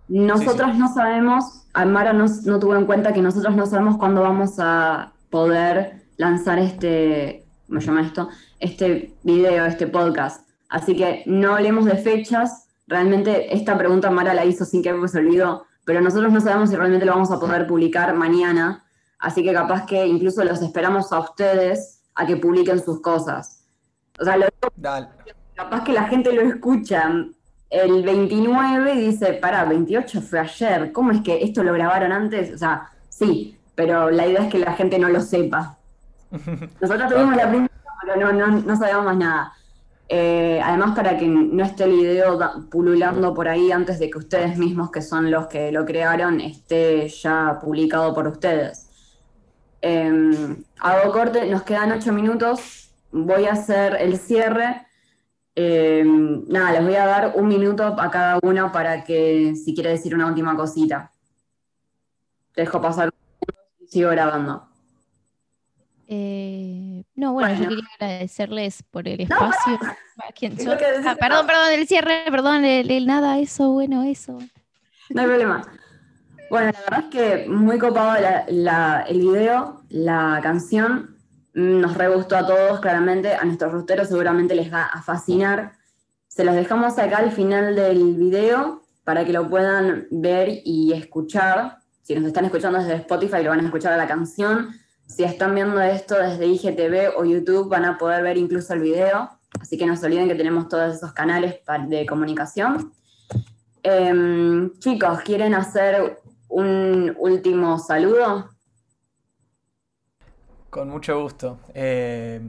Nosotros 0.08 0.74
no 0.76 0.92
sabemos, 0.92 1.68
Amara 1.72 2.12
no, 2.12 2.24
no 2.44 2.58
tuvo 2.58 2.74
en 2.74 2.84
cuenta 2.84 3.12
que 3.12 3.22
nosotros 3.22 3.54
no 3.54 3.64
sabemos 3.66 3.96
cuándo 3.96 4.22
vamos 4.22 4.54
a 4.58 5.12
poder 5.30 6.02
lanzar 6.16 6.58
este, 6.58 7.44
me 7.68 7.80
llama 7.80 8.02
esto, 8.02 8.28
este 8.60 9.14
video, 9.22 9.64
este 9.64 9.86
podcast. 9.86 10.48
Así 10.68 10.96
que 10.96 11.22
no 11.26 11.56
hablemos 11.56 11.84
de 11.86 11.96
fechas. 11.96 12.68
Realmente 12.86 13.54
esta 13.54 13.76
pregunta 13.76 14.10
Mara 14.10 14.34
la 14.34 14.44
hizo 14.44 14.64
sin 14.64 14.82
que 14.82 14.94
se 15.08 15.18
olvidó, 15.18 15.66
pero 15.84 16.00
nosotros 16.00 16.32
no 16.32 16.40
sabemos 16.40 16.70
si 16.70 16.76
realmente 16.76 17.06
lo 17.06 17.12
vamos 17.12 17.30
a 17.30 17.40
poder 17.40 17.66
publicar 17.66 18.14
mañana. 18.14 18.84
Así 19.18 19.42
que 19.42 19.52
capaz 19.52 19.86
que 19.86 20.06
incluso 20.06 20.44
los 20.44 20.62
esperamos 20.62 21.12
a 21.12 21.18
ustedes 21.20 22.02
a 22.14 22.26
que 22.26 22.36
publiquen 22.36 22.82
sus 22.82 23.00
cosas. 23.00 23.64
O 24.18 24.24
sea, 24.24 24.36
capaz 25.54 25.84
que 25.84 25.92
la 25.92 26.04
gente 26.04 26.32
lo 26.32 26.42
escucha 26.42 27.10
el 27.70 28.02
29 28.02 28.94
y 28.94 29.06
dice, 29.06 29.34
para, 29.34 29.64
28 29.64 30.20
fue 30.22 30.40
ayer, 30.40 30.92
¿cómo 30.92 31.12
es 31.12 31.20
que 31.20 31.42
esto 31.42 31.62
lo 31.62 31.72
grabaron 31.72 32.12
antes? 32.12 32.52
O 32.52 32.58
sea, 32.58 32.90
sí, 33.08 33.56
pero 33.74 34.10
la 34.10 34.26
idea 34.26 34.44
es 34.44 34.50
que 34.50 34.58
la 34.58 34.72
gente 34.72 34.98
no 34.98 35.08
lo 35.08 35.20
sepa. 35.20 35.78
Nosotros 36.80 37.12
tuvimos 37.12 37.36
la 37.36 37.48
primera 37.48 37.70
pero 38.12 38.32
no, 38.32 38.48
no, 38.48 38.76
sabemos 38.76 39.04
más 39.04 39.16
nada. 39.16 39.52
Eh, 40.08 40.60
además, 40.62 40.96
para 40.96 41.16
que 41.16 41.28
no 41.28 41.62
esté 41.64 41.84
el 41.84 41.92
video 41.92 42.38
pululando 42.70 43.32
por 43.32 43.48
ahí 43.48 43.70
antes 43.70 43.98
de 44.00 44.10
que 44.10 44.18
ustedes 44.18 44.58
mismos, 44.58 44.90
que 44.90 45.02
son 45.02 45.30
los 45.30 45.46
que 45.46 45.70
lo 45.70 45.84
crearon, 45.84 46.40
esté 46.40 47.08
ya 47.08 47.58
publicado 47.60 48.12
por 48.12 48.26
ustedes. 48.26 48.88
Em, 49.80 50.64
hago 50.80 51.12
corte, 51.12 51.48
nos 51.48 51.62
quedan 51.62 51.92
ocho 51.92 52.12
minutos, 52.12 52.92
voy 53.12 53.46
a 53.46 53.52
hacer 53.52 53.96
el 54.00 54.18
cierre. 54.18 54.86
Em, 55.54 56.44
nada, 56.48 56.72
les 56.72 56.82
voy 56.84 56.96
a 56.96 57.06
dar 57.06 57.32
un 57.36 57.46
minuto 57.48 57.84
a 57.84 58.10
cada 58.10 58.38
uno 58.42 58.72
para 58.72 59.04
que 59.04 59.54
si 59.54 59.74
quiere 59.74 59.90
decir 59.90 60.14
una 60.14 60.26
última 60.26 60.56
cosita. 60.56 61.12
Dejo 62.56 62.80
pasar 62.80 63.10
y 63.78 63.86
sigo 63.86 64.10
grabando. 64.10 64.69
Eh, 66.12 67.04
no, 67.14 67.34
bueno, 67.34 67.54
yo 67.54 67.68
quería 67.68 67.84
agradecerles 67.94 68.82
por 68.82 69.06
el 69.06 69.20
espacio. 69.20 69.78
Ah, 70.22 71.16
perdón, 71.18 71.46
perdón, 71.46 71.72
el 71.72 71.88
cierre, 71.88 72.24
perdón, 72.30 72.64
el, 72.64 73.06
nada, 73.06 73.38
eso, 73.38 73.70
bueno, 73.70 74.02
eso. 74.02 74.38
No 75.08 75.22
hay 75.22 75.26
problema. 75.26 75.62
Bueno, 76.50 76.72
la 76.72 76.80
verdad 76.80 77.00
es 77.00 77.06
que 77.06 77.48
muy 77.48 77.78
copado 77.78 78.16
el 78.18 79.18
video, 79.18 79.82
la 79.88 80.40
canción. 80.42 81.16
Nos 81.54 81.96
re 81.96 82.14
gustó 82.14 82.36
a 82.36 82.46
todos, 82.46 82.80
claramente. 82.80 83.34
A 83.34 83.44
nuestros 83.44 83.72
ruteros 83.72 84.08
seguramente 84.08 84.54
les 84.54 84.72
va 84.72 84.84
a 84.84 85.00
fascinar. 85.02 85.72
Se 86.28 86.44
los 86.44 86.54
dejamos 86.54 86.98
acá 86.98 87.18
al 87.18 87.32
final 87.32 87.74
del 87.74 88.14
video 88.14 88.82
para 89.04 89.24
que 89.24 89.32
lo 89.32 89.48
puedan 89.48 90.06
ver 90.10 90.60
y 90.64 90.92
escuchar. 90.92 91.78
Si 92.02 92.14
nos 92.14 92.24
están 92.24 92.44
escuchando 92.44 92.78
desde 92.78 92.96
Spotify, 92.96 93.42
lo 93.42 93.50
van 93.50 93.60
a 93.60 93.64
escuchar 93.64 93.94
a 93.94 93.96
la 93.96 94.06
canción. 94.06 94.70
Si 95.10 95.24
están 95.24 95.56
viendo 95.56 95.80
esto 95.80 96.14
desde 96.14 96.46
IGTV 96.46 97.18
o 97.18 97.24
YouTube, 97.24 97.68
van 97.68 97.84
a 97.84 97.98
poder 97.98 98.22
ver 98.22 98.38
incluso 98.38 98.74
el 98.74 98.80
video. 98.80 99.28
Así 99.60 99.76
que 99.76 99.84
no 99.84 99.96
se 99.96 100.06
olviden 100.06 100.28
que 100.28 100.36
tenemos 100.36 100.68
todos 100.68 100.94
esos 100.94 101.12
canales 101.12 101.56
de 101.88 102.06
comunicación. 102.06 102.92
Em, 103.82 104.72
chicos, 104.78 105.20
¿quieren 105.22 105.54
hacer 105.54 106.20
un 106.48 107.16
último 107.18 107.76
saludo? 107.80 108.50
Con 110.70 110.88
mucho 110.88 111.20
gusto. 111.20 111.58
Eh, 111.74 112.40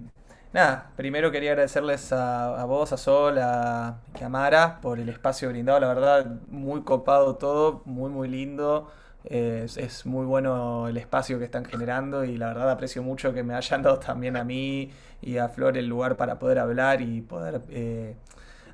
nada, 0.54 0.92
primero 0.96 1.32
quería 1.32 1.52
agradecerles 1.52 2.14
a, 2.14 2.64
vos, 2.66 2.94
a 2.94 2.98
Sol, 2.98 3.40
a, 3.40 4.02
a 4.24 4.30
Mara 4.30 4.80
por 4.82 5.00
el 5.00 5.10
espacio 5.10 5.50
brindado. 5.50 5.80
La 5.80 5.88
verdad, 5.88 6.28
muy 6.48 6.84
copado 6.84 7.38
todo, 7.38 7.82
muy, 7.86 8.12
muy 8.12 8.28
lindo. 8.28 8.92
Es, 9.24 10.06
muy 10.06 10.26
bueno 10.26 10.88
el 10.88 10.98
espacio 10.98 11.38
que 11.38 11.46
están 11.46 11.66
generando 11.66 12.24
y 12.24 12.38
la 12.38 12.48
verdad 12.48 12.72
aprecio 12.72 13.04
mucho 13.04 13.34
que 13.34 13.44
me 13.44 13.54
hayan 13.54 13.82
dado 13.82 14.00
también 14.00 14.36
a 14.36 14.44
mí 14.44 14.92
y 15.22 15.38
a 15.38 15.50
Flor 15.50 15.78
el 15.78 15.88
lugar 15.88 16.18
para 16.18 16.40
poder 16.40 16.60
hablar 16.60 17.02
y 17.02 17.22
poder 17.22 17.62
eh, 17.70 18.16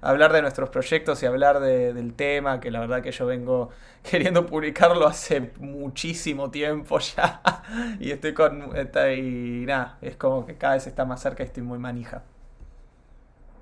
hablar 0.02 0.32
de 0.32 0.42
nuestros 0.42 0.70
proyectos 0.70 1.22
y 1.24 1.26
hablar 1.26 1.60
del 1.60 2.14
tema, 2.14 2.60
que 2.60 2.72
la 2.72 2.80
verdad 2.80 3.02
que 3.02 3.12
yo 3.12 3.26
vengo 3.26 3.70
queriendo 4.10 4.46
publicarlo 4.46 5.08
hace 5.08 5.52
muchísimo 5.60 6.50
tiempo 6.50 7.00
ya. 7.18 7.42
y 8.00 8.12
estoy 8.12 8.34
con. 8.34 8.74
y 9.16 9.66
nada, 9.66 9.98
es 10.02 10.16
como 10.16 10.46
que 10.46 10.56
cada 10.56 10.76
vez 10.76 10.88
está 10.88 11.06
más 11.06 11.22
cerca 11.22 11.44
y 11.44 11.48
estoy 11.48 11.64
muy 11.64 11.80
manija. 11.80 12.24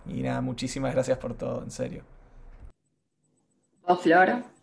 Y 0.07 0.21
nada, 0.21 0.41
muchísimas 0.41 0.93
gracias 0.93 1.17
por 1.17 1.33
todo, 1.33 1.63
en 1.63 1.71
serio. 1.71 2.03
¿Vos, 3.87 4.01
Flor? 4.01 4.54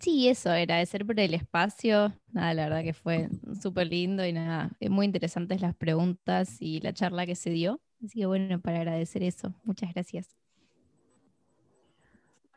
Sí, 0.00 0.28
eso, 0.28 0.50
agradecer 0.50 1.06
por 1.06 1.18
el 1.18 1.34
espacio. 1.34 2.12
Nada, 2.32 2.54
la 2.54 2.64
verdad 2.64 2.82
que 2.82 2.92
fue 2.92 3.28
súper 3.60 3.86
lindo 3.86 4.24
y 4.26 4.32
nada, 4.32 4.70
muy 4.90 5.06
interesantes 5.06 5.60
las 5.60 5.74
preguntas 5.74 6.56
y 6.60 6.80
la 6.80 6.92
charla 6.92 7.26
que 7.26 7.34
se 7.34 7.50
dio. 7.50 7.80
Así 8.04 8.20
que 8.20 8.26
bueno, 8.26 8.60
para 8.60 8.78
agradecer 8.78 9.22
eso, 9.22 9.54
muchas 9.64 9.92
gracias. 9.94 10.36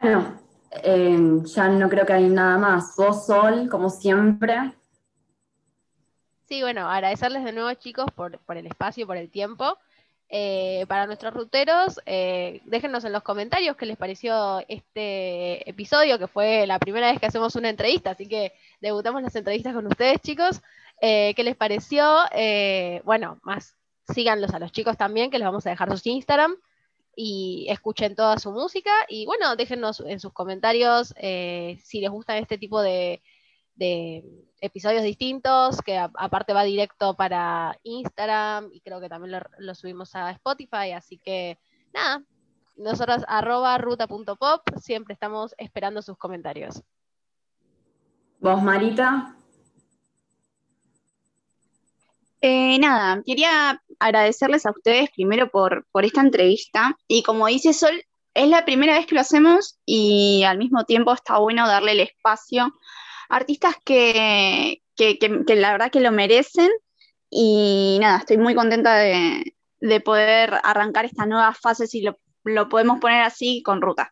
Bueno, 0.02 0.39
eh, 0.84 1.17
ya 1.45 1.69
no 1.69 1.89
creo 1.89 2.06
que 2.06 2.13
hay 2.13 2.30
nada 2.30 2.58
más. 2.58 2.95
Vos, 2.97 3.26
Sol, 3.26 3.69
como 3.69 3.89
siempre. 3.89 4.73
Sí, 6.47 6.62
bueno, 6.62 6.89
agradecerles 6.89 7.43
de 7.43 7.52
nuevo, 7.52 7.73
chicos, 7.73 8.06
por, 8.15 8.39
por 8.39 8.58
el 8.58 8.67
espacio, 8.67 9.08
por 9.08 9.17
el 9.17 9.30
tiempo. 9.30 9.78
Eh, 10.29 10.85
para 10.89 11.05
nuestros 11.05 11.33
ruteros, 11.33 12.01
eh, 12.05 12.61
déjenos 12.65 13.05
en 13.05 13.13
los 13.13 13.23
comentarios 13.23 13.77
qué 13.77 13.85
les 13.85 13.97
pareció 13.97 14.59
este 14.67 15.69
episodio, 15.69 16.19
que 16.19 16.27
fue 16.27 16.67
la 16.67 16.79
primera 16.79 17.09
vez 17.09 17.19
que 17.19 17.27
hacemos 17.27 17.55
una 17.55 17.69
entrevista, 17.69 18.11
así 18.11 18.27
que 18.27 18.51
debutamos 18.81 19.21
las 19.21 19.35
entrevistas 19.35 19.73
con 19.73 19.87
ustedes, 19.87 20.19
chicos. 20.21 20.61
¿Qué 20.99 21.41
les 21.43 21.55
pareció? 21.55 22.03
bueno, 23.03 23.39
más 23.43 23.75
síganlos 24.13 24.53
a 24.53 24.59
los 24.59 24.71
chicos 24.71 24.97
también, 24.97 25.29
que 25.29 25.37
les 25.37 25.45
vamos 25.45 25.65
a 25.65 25.69
dejar 25.69 25.91
sus 25.91 26.05
Instagram 26.05 26.55
y 27.15 27.65
escuchen 27.69 28.15
toda 28.15 28.37
su 28.37 28.51
música. 28.51 28.91
Y 29.09 29.25
bueno, 29.25 29.55
déjenos 29.55 30.01
en 30.01 30.19
sus 30.19 30.31
comentarios 30.31 31.13
eh, 31.17 31.79
si 31.83 31.99
les 31.99 32.11
gusta 32.11 32.37
este 32.37 32.57
tipo 32.57 32.81
de, 32.81 33.21
episodios 34.61 35.03
distintos, 35.03 35.81
que 35.81 35.97
aparte 35.97 36.53
va 36.53 36.63
directo 36.63 37.15
para 37.15 37.77
Instagram 37.83 38.69
y 38.73 38.81
creo 38.81 38.99
que 38.99 39.09
también 39.09 39.41
lo, 39.57 39.75
subimos 39.75 40.15
a 40.15 40.31
Spotify. 40.31 40.91
Así 40.95 41.17
que 41.17 41.57
nada, 41.93 42.23
nosotros 42.75 43.23
arroba 43.27 43.77
ruta.pop 43.77 44.61
siempre 44.81 45.13
estamos 45.13 45.53
esperando 45.57 46.01
sus 46.01 46.17
comentarios. 46.17 46.81
¿Vos, 48.39 48.61
Marita? 48.61 49.35
Eh, 52.41 52.77
nada, 52.79 53.21
quería 53.25 53.81
agradecerles 53.99 54.65
a 54.67 54.71
ustedes 54.71 55.09
primero 55.09 55.49
por, 55.49 55.87
por 55.91 56.05
esta 56.05 56.21
entrevista 56.21 56.95
y 57.07 57.23
como 57.23 57.47
dice 57.47 57.73
Sol, 57.73 58.03
es 58.35 58.47
la 58.47 58.63
primera 58.63 58.93
vez 58.93 59.07
que 59.07 59.15
lo 59.15 59.21
hacemos 59.21 59.79
y 59.83 60.43
al 60.43 60.59
mismo 60.59 60.83
tiempo 60.83 61.11
está 61.11 61.39
bueno 61.39 61.67
darle 61.67 61.93
el 61.93 62.01
espacio 62.01 62.71
artistas 63.29 63.75
que, 63.83 64.81
la 65.47 65.71
verdad 65.71 65.91
que 65.91 65.99
lo 65.99 66.11
merecen 66.11 66.69
y 67.29 67.97
nada, 68.01 68.19
estoy 68.19 68.37
muy 68.37 68.55
contenta 68.55 68.95
de, 68.95 69.53
poder 70.03 70.53
arrancar 70.63 71.05
esta 71.05 71.25
nueva 71.25 71.53
fase, 71.53 71.87
si 71.87 72.01
lo, 72.01 72.17
lo 72.43 72.69
podemos 72.69 72.99
poner 72.99 73.23
así, 73.23 73.61
con 73.63 73.81
Ruta. 73.81 74.11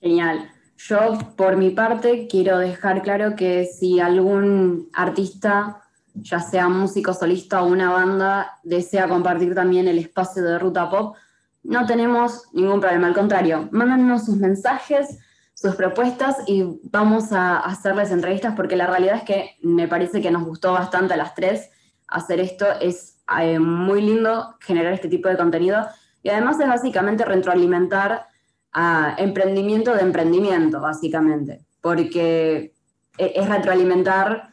Genial. 0.00 0.52
Yo, 0.76 1.18
por 1.36 1.56
mi 1.56 1.70
parte, 1.70 2.28
quiero 2.28 2.58
dejar 2.58 3.02
claro 3.02 3.34
que 3.34 3.64
si 3.64 3.98
algún 3.98 4.88
artista 4.92 5.82
ya 6.14 6.40
sea 6.40 6.68
músico 6.68 7.14
solista 7.14 7.62
o 7.62 7.66
una 7.66 7.90
banda, 7.90 8.58
desea 8.62 9.08
compartir 9.08 9.54
también 9.54 9.88
el 9.88 9.98
espacio 9.98 10.42
de 10.42 10.58
Ruta 10.58 10.88
Pop, 10.88 11.16
no 11.62 11.86
tenemos 11.86 12.44
ningún 12.52 12.80
problema. 12.80 13.08
Al 13.08 13.14
contrario, 13.14 13.68
mándanos 13.72 14.24
sus 14.24 14.36
mensajes, 14.36 15.18
sus 15.60 15.74
propuestas 15.74 16.36
y 16.46 16.78
vamos 16.84 17.32
a 17.32 17.58
hacerles 17.58 18.12
entrevistas 18.12 18.54
porque 18.54 18.76
la 18.76 18.86
realidad 18.86 19.16
es 19.16 19.22
que 19.24 19.56
me 19.60 19.88
parece 19.88 20.20
que 20.20 20.30
nos 20.30 20.44
gustó 20.44 20.72
bastante 20.72 21.14
a 21.14 21.16
las 21.16 21.34
tres 21.34 21.70
hacer 22.06 22.38
esto. 22.38 22.64
Es 22.80 23.18
eh, 23.40 23.58
muy 23.58 24.00
lindo 24.00 24.54
generar 24.60 24.92
este 24.92 25.08
tipo 25.08 25.28
de 25.28 25.36
contenido 25.36 25.84
y 26.22 26.28
además 26.28 26.60
es 26.60 26.68
básicamente 26.68 27.24
retroalimentar 27.24 28.28
a 28.72 29.16
emprendimiento 29.18 29.94
de 29.94 30.02
emprendimiento, 30.02 30.80
básicamente, 30.80 31.64
porque 31.80 32.76
e, 33.18 33.32
es 33.34 33.48
retroalimentar 33.48 34.50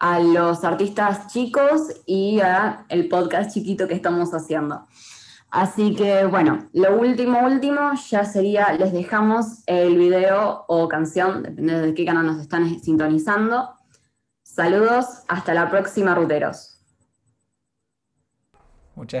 a 0.00 0.18
los 0.18 0.64
artistas 0.64 1.28
chicos 1.32 1.82
y 2.04 2.40
a 2.40 2.84
el 2.88 3.08
podcast 3.08 3.54
chiquito 3.54 3.86
que 3.86 3.94
estamos 3.94 4.34
haciendo. 4.34 4.88
Así 5.52 5.94
que 5.94 6.24
bueno, 6.24 6.70
lo 6.72 6.98
último, 6.98 7.40
último 7.44 7.92
ya 8.08 8.24
sería, 8.24 8.72
les 8.72 8.90
dejamos 8.90 9.62
el 9.66 9.98
video 9.98 10.64
o 10.66 10.88
canción, 10.88 11.42
depende 11.42 11.78
de 11.78 11.92
qué 11.92 12.06
canal 12.06 12.24
nos 12.24 12.38
están 12.38 12.80
sintonizando. 12.80 13.68
Saludos, 14.42 15.24
hasta 15.28 15.52
la 15.52 15.68
próxima, 15.70 16.14
ruteros. 16.14 16.80
Muchas 18.94 19.20